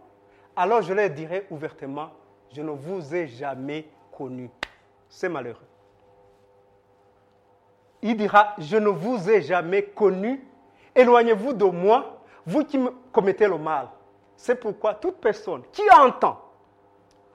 Alors 0.55 0.83
je 0.83 0.92
leur 0.92 1.11
dirai 1.11 1.46
ouvertement, 1.50 2.11
je 2.52 2.62
ne 2.62 2.70
vous 2.70 3.14
ai 3.14 3.26
jamais 3.26 3.88
connu. 4.16 4.50
C'est 5.09 5.29
malheureux. 5.29 5.66
Il 8.02 8.16
dira, 8.16 8.55
je 8.59 8.76
ne 8.76 8.88
vous 8.88 9.31
ai 9.31 9.42
jamais 9.42 9.83
connu. 9.83 10.46
Éloignez-vous 10.94 11.52
de 11.52 11.64
moi, 11.64 12.20
vous 12.44 12.64
qui 12.64 12.79
commettez 13.12 13.48
le 13.48 13.59
mal. 13.59 13.88
C'est 14.37 14.57
pourquoi 14.57 14.94
toute 14.94 15.16
personne 15.16 15.62
qui 15.72 15.83
entend, 15.90 16.40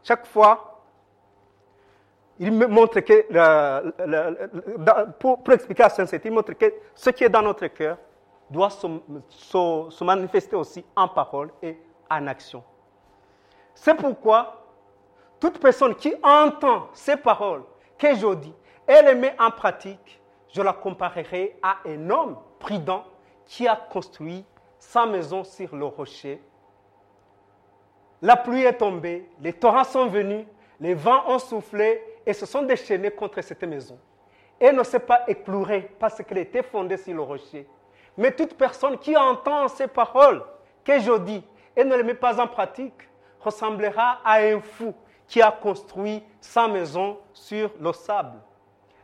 chaque 0.03 0.25
fois, 0.27 0.81
il 2.39 2.51
me 2.51 2.65
montre 2.67 2.99
que, 3.01 3.27
pour, 5.19 5.39
expliquer 5.51 5.83
la 5.83 5.89
sincérité, 5.89 6.29
il 6.29 6.33
montre 6.33 6.53
que 6.53 6.73
ce 6.95 7.09
qui 7.09 7.23
est 7.23 7.29
dans 7.29 7.41
notre 7.41 7.67
cœur 7.67 7.97
doit 8.49 8.69
se, 8.69 10.03
manifester 10.03 10.55
aussi 10.55 10.83
en 10.95 11.07
parole 11.07 11.51
et 11.61 11.77
en 12.09 12.27
action. 12.27 12.63
C'est 13.73 13.95
pourquoi 13.95 14.65
toute 15.39 15.59
personne 15.59 15.95
qui 15.95 16.13
entend 16.21 16.89
ces 16.93 17.15
paroles 17.15 17.63
que 17.97 18.15
je 18.15 18.33
dis 18.35 18.53
et 18.87 19.01
les 19.03 19.15
met 19.15 19.35
en 19.39 19.51
pratique, 19.51 20.19
je 20.51 20.61
la 20.61 20.73
comparerai 20.73 21.57
à 21.61 21.77
un 21.85 22.09
homme 22.09 22.37
prudent 22.59 23.05
qui 23.45 23.67
a 23.67 23.75
construit 23.75 24.45
sa 24.79 25.05
maison 25.05 25.43
sur 25.43 25.75
le 25.75 25.85
rocher 25.85 26.41
la 28.21 28.37
pluie 28.37 28.63
est 28.63 28.77
tombée, 28.77 29.27
les 29.41 29.53
torrents 29.53 29.83
sont 29.83 30.05
venus, 30.07 30.45
les 30.79 30.93
vents 30.93 31.23
ont 31.27 31.39
soufflé 31.39 32.01
et 32.25 32.33
se 32.33 32.45
sont 32.45 32.61
déchaînés 32.61 33.11
contre 33.11 33.41
cette 33.41 33.63
maison. 33.63 33.97
Elle 34.59 34.75
ne 34.75 34.83
s'est 34.83 34.99
pas 34.99 35.23
éclourée 35.27 35.89
parce 35.99 36.21
qu'elle 36.23 36.37
était 36.37 36.61
fondée 36.61 36.97
sur 36.97 37.15
le 37.15 37.21
rocher. 37.21 37.67
Mais 38.15 38.31
toute 38.31 38.53
personne 38.53 38.97
qui 38.99 39.17
entend 39.17 39.67
ces 39.67 39.87
paroles 39.87 40.43
que 40.83 40.99
je 40.99 41.17
dis 41.19 41.43
et 41.75 41.83
ne 41.83 41.95
les 41.95 42.03
met 42.03 42.13
pas 42.13 42.39
en 42.39 42.47
pratique 42.47 43.09
ressemblera 43.39 44.19
à 44.23 44.35
un 44.41 44.61
fou 44.61 44.93
qui 45.27 45.41
a 45.41 45.51
construit 45.51 46.21
sa 46.39 46.67
maison 46.67 47.17
sur 47.33 47.71
le 47.79 47.91
sable. 47.91 48.37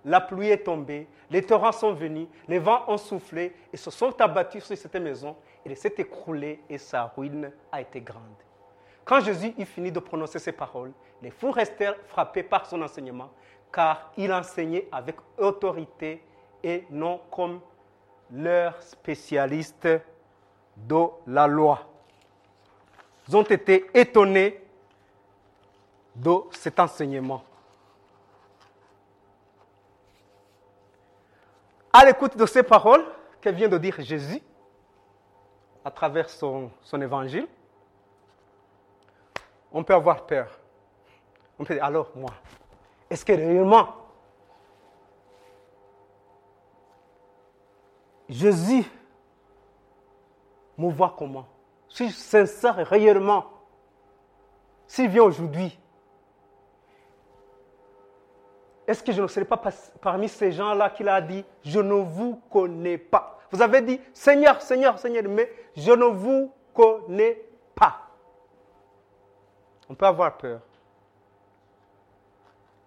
La 0.06 0.22
pluie 0.22 0.50
est 0.50 0.64
tombée, 0.64 1.08
les 1.32 1.42
torrents 1.42 1.72
sont 1.72 1.94
venus, 1.94 2.28
les 2.48 2.60
vents 2.60 2.84
ont 2.88 2.98
soufflé 2.98 3.56
et 3.74 3.78
se 3.78 3.90
sont 3.90 4.20
abattus 4.22 4.64
sur 4.64 4.78
cette 4.78 4.96
maison. 4.96 5.36
Elle 5.66 5.76
s'est 5.76 5.96
écroulée 5.98 6.62
et 6.70 6.78
sa 6.78 7.12
ruine 7.16 7.52
a 7.72 7.82
été 7.82 8.00
grande. 8.00 8.47
Quand 9.08 9.22
Jésus 9.22 9.54
eut 9.58 9.66
fini 9.66 9.90
de 9.90 10.02
prononcer 10.02 10.38
ces 10.38 10.52
paroles, 10.52 10.92
les 11.22 11.32
fous 11.32 11.52
restèrent 11.52 11.96
frappés 12.08 12.44
par 12.44 12.66
son 12.66 12.82
enseignement, 12.82 13.32
car 13.72 14.12
il 14.18 14.34
enseignait 14.34 14.90
avec 14.92 15.16
autorité 15.38 16.22
et 16.62 16.86
non 16.90 17.22
comme 17.32 17.62
leurs 18.30 18.82
spécialistes 18.84 19.88
de 20.76 21.06
la 21.26 21.48
loi. 21.48 21.88
Ils 23.30 23.38
ont 23.38 23.44
été 23.44 23.90
étonnés 23.94 24.62
de 26.14 26.36
cet 26.52 26.78
enseignement. 26.78 27.44
À 31.94 32.04
l'écoute 32.04 32.36
de 32.36 32.46
ces 32.46 32.64
paroles 32.64 33.06
que 33.40 33.50
vient 33.50 33.70
de 33.70 33.78
dire 33.78 33.96
Jésus 34.00 34.42
à 35.86 35.92
travers 35.92 36.30
son, 36.30 36.70
son 36.82 37.02
évangile, 37.02 37.48
on 39.72 39.84
peut 39.84 39.94
avoir 39.94 40.26
peur. 40.26 40.60
On 41.60 41.64
peut 41.64 41.74
dire, 41.74 41.84
alors 41.84 42.12
moi, 42.16 42.32
est-ce 43.10 43.26
que 43.26 43.34
réellement 43.34 43.90
Jésus 48.30 48.84
me 50.78 50.92
voit 50.92 51.16
comment? 51.18 51.48
Si 51.90 52.12
sincère 52.12 52.76
réellement, 52.76 53.46
s'il 54.86 55.10
vient 55.10 55.24
aujourd'hui, 55.24 55.80
est-ce 58.86 59.04
que 59.04 59.12
je 59.12 59.22
ne 59.22 59.28
serai 59.28 59.46
pas 59.46 59.62
parmi 60.02 60.30
ces 60.30 60.52
gens-là 60.52 60.90
qu'il 60.90 61.10
a 61.10 61.20
dit, 61.22 61.44
je 61.64 61.80
ne 61.80 61.94
vous 61.94 62.42
connais 62.50 62.98
pas? 62.98 63.40
Vous 63.52 63.62
avez 63.62 63.82
dit, 63.82 64.00
Seigneur, 64.14 64.62
Seigneur, 64.62 65.00
Seigneur, 65.00 65.24
mais 65.28 65.52
je 65.76 65.92
ne 65.92 66.06
vous 66.06 66.52
connais. 66.74 67.47
On 69.90 69.96
peut 69.96 70.06
avoir 70.06 70.38
peur. 70.38 70.62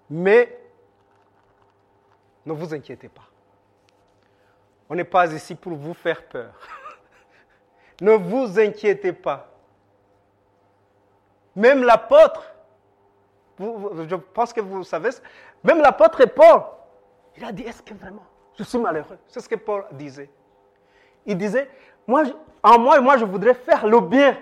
Mais 0.09 0.59
ne 2.45 2.53
vous 2.53 2.75
inquiétez 2.75 3.09
pas. 3.09 3.23
On 4.89 4.95
n'est 4.95 5.05
pas 5.05 5.33
ici 5.33 5.55
pour 5.55 5.75
vous 5.75 5.95
faire 5.95 6.27
peur. 6.27 6.53
ne 8.01 8.13
vous 8.13 8.59
inquiétez 8.59 9.13
pas. 9.13 9.49
Même 11.55 11.85
l'apôtre, 11.85 12.53
je 13.59 14.17
pense 14.17 14.53
que 14.53 14.61
vous 14.61 14.85
savez, 14.85 15.11
même 15.63 15.81
l'apôtre 15.81 16.25
Paul, 16.27 16.63
il 17.37 17.45
a 17.45 17.53
dit, 17.53 17.63
est-ce 17.63 17.83
que 17.83 17.95
vraiment 17.95 18.25
je 18.59 18.65
suis 18.65 18.79
malheureux? 18.79 19.19
C'est 19.29 19.41
ce 19.41 19.49
que 19.49 19.55
Paul 19.55 19.85
disait. 19.93 20.31
Il 21.27 21.37
disait, 21.37 21.71
moi, 22.07 22.25
en 22.63 22.79
moi, 22.79 23.01
moi, 23.01 23.17
je 23.17 23.25
voudrais 23.25 23.55
faire 23.55 23.87
le 23.87 24.01
bien. 24.01 24.37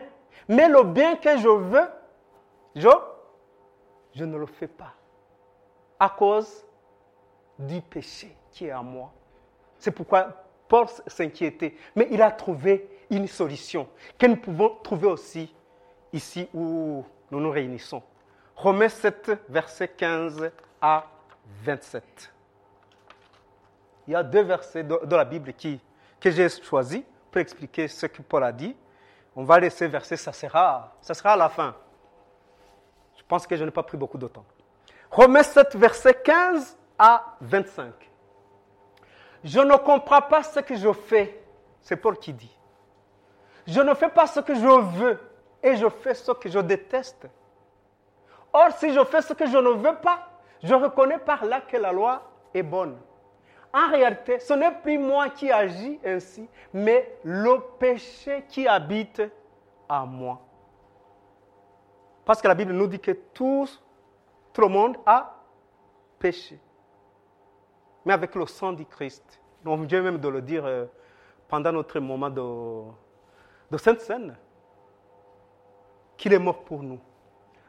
Mais 0.49 0.69
le 0.69 0.83
bien 0.83 1.17
que 1.17 1.37
je 1.37 1.49
veux, 1.49 1.89
je, 2.79 2.89
je 4.15 4.25
ne 4.25 4.37
le 4.37 4.47
fais 4.47 4.69
pas. 4.69 4.95
À 5.99 6.11
cause 6.11 6.65
du 7.59 7.81
péché 7.81 8.37
qui 8.53 8.67
est 8.67 8.73
en 8.73 8.85
moi. 8.85 9.13
C'est 9.79 9.91
pourquoi 9.91 10.45
Paul 10.69 10.87
s'inquiétait. 11.07 11.75
Mais 11.97 12.09
il 12.11 12.23
a 12.23 12.31
trouvé 12.31 12.89
une 13.11 13.27
solution 13.27 13.89
que 14.19 14.27
nous 14.27 14.37
pouvons 14.37 14.77
trouver 14.83 15.09
aussi 15.09 15.53
ici 16.13 16.49
où 16.55 17.05
nous 17.31 17.41
nous 17.41 17.51
réunissons. 17.51 18.03
Romains 18.55 18.89
7, 18.89 19.33
verset 19.49 19.89
15 19.89 20.51
à 20.81 21.05
27. 21.63 22.33
Il 24.07 24.13
y 24.13 24.17
a 24.17 24.23
deux 24.23 24.43
versets 24.43 24.85
de, 24.85 25.15
la 25.15 25.25
Bible 25.25 25.53
qui, 25.53 25.81
que 26.21 26.31
j'ai 26.31 26.49
choisis 26.49 27.03
pour 27.31 27.41
expliquer 27.41 27.89
ce 27.89 28.07
que 28.07 28.23
Paul 28.23 28.45
a 28.45 28.53
dit. 28.53 28.75
On 29.37 29.45
va 29.45 29.61
laisser 29.61 29.87
verset, 29.87 30.17
ça 30.17 30.33
sera, 30.33 30.97
ça 31.01 31.15
sera 31.15 31.33
à 31.33 31.37
la 31.37 31.49
fin. 31.49 31.77
Pense 33.29 33.47
que 33.47 33.55
je 33.57 33.65
n'ai 33.65 33.71
pas 33.71 33.83
pris 33.83 33.99
beaucoup 33.99 34.19
de 34.19 34.27
temps. 34.27 34.45
Romains 35.11 35.43
7, 35.43 35.77
verset 35.77 36.15
15 36.15 36.77
à 36.99 37.37
25. 37.43 37.93
Je 39.45 39.61
ne 39.61 39.77
comprends 39.77 40.23
pas 40.23 40.43
ce 40.43 40.61
que 40.61 40.75
je 40.75 40.93
fais. 40.93 41.41
C'est 41.81 41.97
Paul 41.97 42.19
qui 42.19 42.33
dit. 42.33 42.59
Je 43.67 43.81
ne 43.81 43.95
fais 43.95 44.09
pas 44.09 44.27
ce 44.27 44.41
que 44.41 44.55
je 44.55 44.81
veux 44.99 45.21
et 45.63 45.77
je 45.77 45.89
fais 45.89 46.15
ce 46.15 46.33
que 46.33 46.49
je 46.49 46.59
déteste. 46.59 47.29
Or, 48.53 48.73
si 48.73 48.93
je 48.93 49.05
fais 49.05 49.23
ce 49.23 49.35
que 49.35 49.47
je 49.47 49.59
ne 49.59 49.71
veux 49.71 49.97
pas, 49.97 50.27
je 50.63 50.75
reconnais 50.75 51.19
par 51.19 51.45
là 51.45 51.61
que 51.61 51.77
la 51.77 51.93
loi 51.93 52.23
est 52.55 52.63
bonne. 52.63 52.97
En 53.73 53.91
réalité, 53.91 54.39
ce 54.39 54.55
n'est 54.55 54.73
plus 54.73 54.99
moi 54.99 55.29
qui 55.29 55.53
agis 55.53 56.01
ainsi, 56.05 56.49
mais 56.73 57.19
le 57.23 57.61
péché 57.79 58.45
qui 58.49 58.67
habite 58.67 59.23
en 59.89 60.07
moi. 60.07 60.41
Parce 62.29 62.43
que 62.43 62.49
la 62.49 62.55
Bible 62.55 62.75
nous 62.75 62.87
dit 62.87 63.01
que 63.01 63.13
tout, 63.33 63.67
tout 64.53 64.61
le 64.61 64.69
monde 64.69 64.99
a 65.07 65.35
péché. 66.19 66.61
Mais 68.05 68.13
avec 68.13 68.35
le 68.35 68.45
sang 68.45 68.75
du 68.75 68.85
Christ, 68.85 69.41
on 69.65 69.77
vient 69.77 70.03
même 70.03 70.19
de 70.19 70.29
le 70.29 70.43
dire 70.43 70.67
euh, 70.67 70.85
pendant 71.49 71.73
notre 71.73 71.99
moment 72.01 72.29
de, 72.29 72.83
de 73.71 73.79
Sainte 73.79 74.03
Seine, 74.03 74.37
qu'il 76.19 76.35
est 76.35 76.39
mort 76.39 76.65
pour 76.65 76.83
nous. 76.83 77.01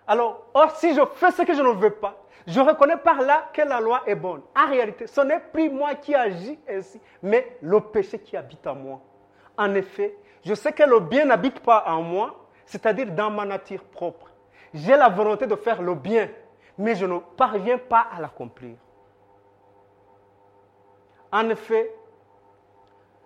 Alors, 0.06 0.48
or, 0.54 0.72
si 0.72 0.93
je 0.93 1.06
fais 1.06 1.32
ce 1.32 1.43
que 1.43 1.54
je 1.54 1.62
ne 1.62 1.69
veux 1.69 1.91
pas, 1.91 2.22
je 2.45 2.60
reconnais 2.60 2.98
par 2.98 3.22
là 3.22 3.50
que 3.54 3.62
la 3.62 3.80
loi 3.80 4.02
est 4.08 4.15
bonne. 4.15 4.41
En 4.58 4.67
réalité, 4.67 5.08
ce 5.08 5.22
n'est 5.22 5.39
plus 5.39 5.69
moi 5.69 5.95
qui 5.95 6.13
agis 6.13 6.60
ainsi, 6.67 7.00
mais 7.24 7.58
le 7.62 7.80
péché 7.80 8.19
qui 8.19 8.36
habite 8.36 8.67
en 8.67 8.76
moi. 8.76 9.00
En 9.58 9.74
effet, 9.74 10.17
je 10.43 10.54
sais 10.54 10.74
que 10.74 10.84
le 10.84 11.00
bien 11.00 11.24
n'habite 11.24 11.62
pas 11.62 11.86
en 11.88 12.02
moi, 12.02 12.45
c'est-à-dire 12.65 13.10
dans 13.13 13.32
ma 13.32 13.45
nature 13.45 13.86
propre. 13.86 14.29
J'ai 14.74 14.96
la 14.96 15.10
volonté 15.10 15.48
de 15.48 15.56
faire 15.56 15.82
le 15.82 15.96
bien, 15.96 16.30
mais 16.78 16.96
je 16.96 17.06
ne 17.06 17.20
parviens 17.20 17.78
pas 17.78 18.08
à 18.16 18.22
l'accomplir. 18.22 18.76
En 21.32 21.50
effet, 21.50 21.94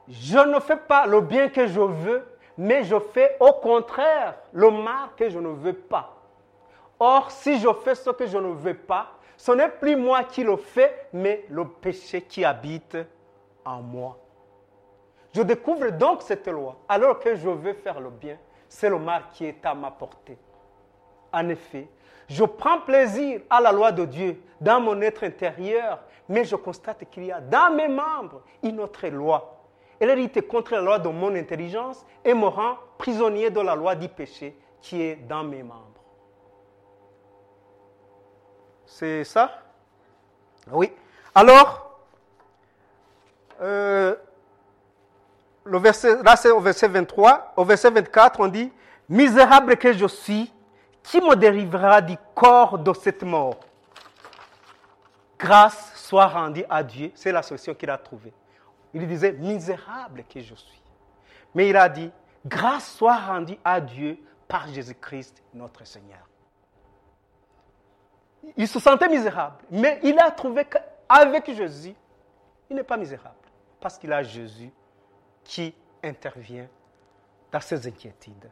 je 0.08 0.38
ne 0.38 0.60
fais 0.60 0.78
pas 0.78 1.06
le 1.06 1.22
bien 1.22 1.50
que 1.50 1.68
je 1.68 1.80
veux, 1.80 2.26
mais 2.58 2.84
je 2.84 3.00
fais 3.00 3.38
au 3.40 3.54
contraire 3.54 4.36
le 4.52 4.70
mal 4.70 5.10
que 5.16 5.30
je 5.30 5.40
ne 5.40 5.50
veux 5.50 5.74
pas. 5.74 6.16
Or, 7.00 7.32
si 7.32 7.60
je 7.60 7.72
fais 7.74 7.96
ce 7.96 8.10
que 8.10 8.26
je 8.26 8.38
ne 8.38 8.54
veux 8.54 8.76
pas, 8.76 9.08
ce 9.38 9.52
n'est 9.52 9.70
plus 9.70 9.96
moi 9.96 10.24
qui 10.24 10.44
le 10.44 10.56
fais, 10.56 11.08
mais 11.12 11.46
le 11.50 11.68
péché 11.68 12.22
qui 12.22 12.46
habite 12.46 12.98
en 13.66 13.82
moi. 13.82 14.18
Je 15.34 15.42
découvre 15.42 15.90
donc 15.90 16.22
cette 16.22 16.48
loi, 16.48 16.76
alors 16.88 17.20
que 17.20 17.36
je 17.36 17.50
veux 17.50 17.74
faire 17.74 18.00
le 18.00 18.10
bien, 18.10 18.38
c'est 18.70 18.90
le 18.90 19.00
mal 19.00 19.24
qui 19.34 19.46
est 19.46 19.66
à 19.66 19.74
ma 19.74 19.90
portée. 19.90 20.38
En 21.34 21.50
effet, 21.50 21.88
je 22.30 22.44
prends 22.46 22.80
plaisir 22.82 23.42
à 23.50 23.60
la 23.60 23.72
loi 23.72 23.92
de 23.92 24.06
Dieu 24.06 24.42
dans 24.62 24.80
mon 24.80 25.02
être 25.02 25.24
intérieur, 25.24 26.00
mais 26.30 26.46
je 26.46 26.56
constate 26.56 27.10
qu'il 27.10 27.26
y 27.26 27.32
a 27.32 27.42
dans 27.42 27.74
mes 27.76 27.90
membres 27.90 28.44
une 28.62 28.80
autre 28.80 29.08
loi 29.08 29.54
elle 30.04 30.10
hérite 30.10 30.46
contre 30.48 30.74
la 30.74 30.82
loi 30.82 31.00
de 31.00 31.08
mon 31.08 31.34
intelligence 31.34 32.06
et 32.26 32.34
me 32.34 32.48
rend 32.48 32.78
prisonnier 32.98 33.50
de 33.50 33.62
la 33.62 33.74
loi 33.74 33.96
du 33.96 34.10
péché 34.10 34.54
qui 34.82 35.02
est 35.02 35.16
dans 35.16 35.44
mes 35.44 35.64
membres. 35.64 35.80
C'est 38.86 39.24
ça? 39.24 39.62
Oui. 40.70 40.92
Alors, 41.34 42.00
euh, 43.62 44.16
le 45.64 45.78
verset, 45.78 46.22
là 46.22 46.36
c'est 46.36 46.52
au 46.52 46.60
verset 46.60 46.90
23, 46.90 47.54
au 47.56 47.64
verset 47.64 47.90
24, 47.90 48.40
on 48.42 48.48
dit, 48.48 48.72
Misérable 49.10 49.78
que 49.78 49.92
je 49.94 50.06
suis, 50.06 50.53
qui 51.04 51.20
me 51.22 51.36
dérivera 51.36 52.02
du 52.02 52.18
corps 52.34 52.80
de 52.80 52.94
cette 52.94 53.24
mort? 53.24 53.60
Grâce 55.38 55.94
soit 55.96 56.28
rendue 56.28 56.66
à 56.70 56.82
Dieu, 56.84 57.12
c'est 57.16 57.32
la 57.32 57.42
solution 57.44 57.74
qu'il 57.74 57.90
a 57.90 57.98
trouvée. 57.98 58.34
Il 58.94 59.06
disait, 59.08 59.34
misérable 59.34 60.24
que 60.24 60.40
je 60.40 60.56
suis. 60.56 60.82
Mais 61.54 61.70
il 61.70 61.76
a 61.76 61.90
dit, 61.90 62.12
grâce 62.46 62.94
soit 62.94 63.18
rendue 63.18 63.58
à 63.64 63.82
Dieu 63.82 64.18
par 64.48 64.68
Jésus-Christ, 64.68 65.44
notre 65.54 65.86
Seigneur. 65.86 66.28
Il 68.56 68.68
se 68.68 68.80
sentait 68.80 69.10
misérable, 69.10 69.58
mais 69.72 70.00
il 70.04 70.20
a 70.20 70.30
trouvé 70.32 70.66
qu'avec 70.66 71.52
Jésus, 71.54 71.96
il 72.70 72.76
n'est 72.76 72.84
pas 72.84 72.98
misérable, 72.98 73.36
parce 73.80 73.98
qu'il 73.98 74.12
a 74.14 74.24
Jésus 74.24 74.72
qui 75.44 75.74
intervient 76.04 76.68
dans 77.52 77.62
ses 77.62 77.88
inquiétudes. 77.88 78.50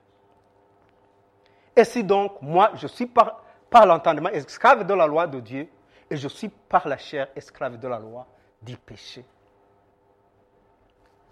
Et 1.75 1.83
si 1.83 2.03
donc, 2.03 2.41
moi, 2.41 2.71
je 2.75 2.87
suis 2.87 3.05
par, 3.05 3.43
l'entendement 3.85 4.29
esclave 4.29 4.85
de 4.85 4.93
la 4.93 5.07
loi 5.07 5.27
de 5.27 5.39
Dieu, 5.39 5.67
et 6.09 6.17
je 6.17 6.27
suis 6.27 6.49
par 6.49 6.87
la 6.87 6.97
chair 6.97 7.27
esclave 7.35 7.77
de 7.79 7.87
la 7.87 7.97
loi 7.97 8.27
du 8.61 8.75
péché. 8.75 9.25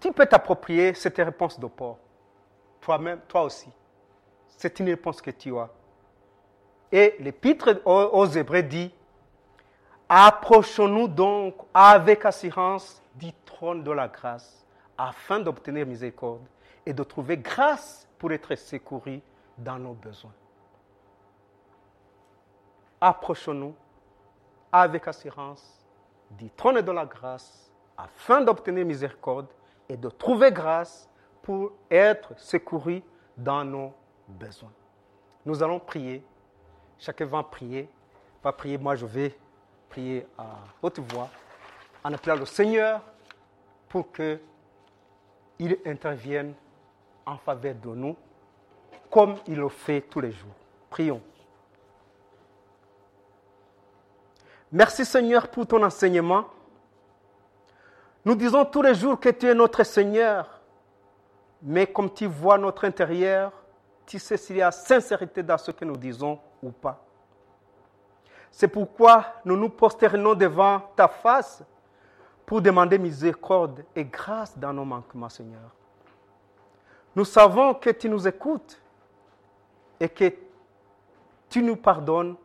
Tu 0.00 0.10
peux 0.12 0.24
t'approprier 0.24 0.94
cette 0.94 1.18
réponse 1.18 1.60
de 1.60 1.66
Paul. 1.66 1.96
Toi-même, 2.80 3.20
toi 3.28 3.42
aussi. 3.42 3.68
C'est 4.48 4.80
une 4.80 4.88
réponse 4.88 5.20
que 5.20 5.30
tu 5.30 5.56
as. 5.58 5.68
Et 6.90 7.16
l'épître 7.20 7.82
aux 7.84 8.26
Hébreux 8.26 8.62
dit 8.62 8.92
Approchons-nous 10.08 11.06
donc 11.06 11.54
avec 11.72 12.24
assurance 12.24 13.00
du 13.14 13.32
trône 13.44 13.84
de 13.84 13.92
la 13.92 14.08
grâce 14.08 14.66
afin 14.98 15.38
d'obtenir 15.38 15.86
miséricorde 15.86 16.42
et 16.84 16.92
de 16.92 17.02
trouver 17.04 17.36
grâce 17.36 18.08
pour 18.18 18.32
être 18.32 18.54
secourus 18.56 19.20
dans 19.60 19.78
nos 19.78 19.94
besoins. 19.94 20.32
Approchons-nous 23.00 23.74
avec 24.72 25.06
assurance 25.08 25.86
du 26.30 26.50
trône 26.50 26.80
de 26.80 26.92
la 26.92 27.06
grâce 27.06 27.70
afin 27.96 28.40
d'obtenir 28.40 28.84
miséricorde 28.84 29.48
et 29.88 29.96
de 29.96 30.08
trouver 30.08 30.52
grâce 30.52 31.08
pour 31.42 31.72
être 31.90 32.38
secouru 32.38 33.02
dans 33.36 33.64
nos 33.64 33.92
besoins. 34.28 34.72
Nous 35.44 35.62
allons 35.62 35.80
prier. 35.80 36.24
Chacun 36.98 37.26
va 37.26 37.42
prier. 37.42 37.88
Va 38.42 38.52
prier. 38.52 38.78
Moi, 38.78 38.94
je 38.94 39.06
vais 39.06 39.36
prier 39.88 40.26
à 40.38 40.46
haute 40.82 41.00
voix 41.00 41.28
en 42.04 42.12
appelant 42.12 42.36
le 42.36 42.44
Seigneur 42.44 43.02
pour 43.88 44.12
qu'il 44.12 45.78
intervienne 45.84 46.54
en 47.26 47.36
faveur 47.38 47.74
de 47.74 47.88
nous 47.88 48.16
comme 49.10 49.36
il 49.46 49.56
le 49.56 49.68
fait 49.68 50.02
tous 50.02 50.20
les 50.20 50.32
jours. 50.32 50.54
Prions. 50.88 51.20
Merci 54.72 55.04
Seigneur 55.04 55.48
pour 55.48 55.66
ton 55.66 55.82
enseignement. 55.82 56.44
Nous 58.24 58.34
disons 58.34 58.64
tous 58.64 58.82
les 58.82 58.94
jours 58.94 59.18
que 59.18 59.30
tu 59.30 59.46
es 59.46 59.54
notre 59.54 59.82
Seigneur, 59.82 60.60
mais 61.62 61.86
comme 61.86 62.12
tu 62.12 62.26
vois 62.26 62.56
notre 62.56 62.84
intérieur, 62.84 63.52
tu 64.06 64.18
sais 64.18 64.36
s'il 64.36 64.56
y 64.56 64.62
a 64.62 64.70
sincérité 64.70 65.42
dans 65.42 65.58
ce 65.58 65.70
que 65.70 65.84
nous 65.84 65.96
disons 65.96 66.38
ou 66.62 66.70
pas. 66.70 67.02
C'est 68.50 68.68
pourquoi 68.68 69.24
nous 69.44 69.56
nous 69.56 69.68
prosternons 69.68 70.34
devant 70.34 70.80
ta 70.94 71.08
face 71.08 71.62
pour 72.44 72.60
demander 72.60 72.98
miséricorde 72.98 73.84
et 73.94 74.04
grâce 74.04 74.56
dans 74.58 74.72
nos 74.72 74.84
manquements, 74.84 75.28
Seigneur. 75.28 75.70
Nous 77.14 77.24
savons 77.24 77.74
que 77.74 77.90
tu 77.90 78.08
nous 78.08 78.26
écoutes 78.26 78.80
et 80.00 80.08
que 80.08 80.32
tu 81.48 81.62
nous 81.62 81.76
pardonnes 81.76 82.36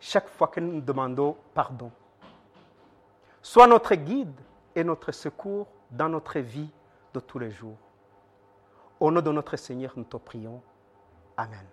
chaque 0.00 0.28
fois 0.28 0.48
que 0.48 0.60
nous 0.60 0.80
demandons 0.80 1.36
pardon. 1.52 1.92
Sois 3.42 3.66
notre 3.66 3.94
guide 3.94 4.40
et 4.74 4.82
notre 4.82 5.12
secours 5.12 5.66
dans 5.90 6.08
notre 6.08 6.38
vie 6.40 6.70
de 7.12 7.20
tous 7.20 7.38
les 7.38 7.50
jours. 7.50 7.76
Au 8.98 9.10
nom 9.10 9.20
de 9.20 9.30
notre 9.30 9.56
Seigneur, 9.56 9.92
nous 9.96 10.04
te 10.04 10.16
prions. 10.16 10.62
Amen. 11.36 11.66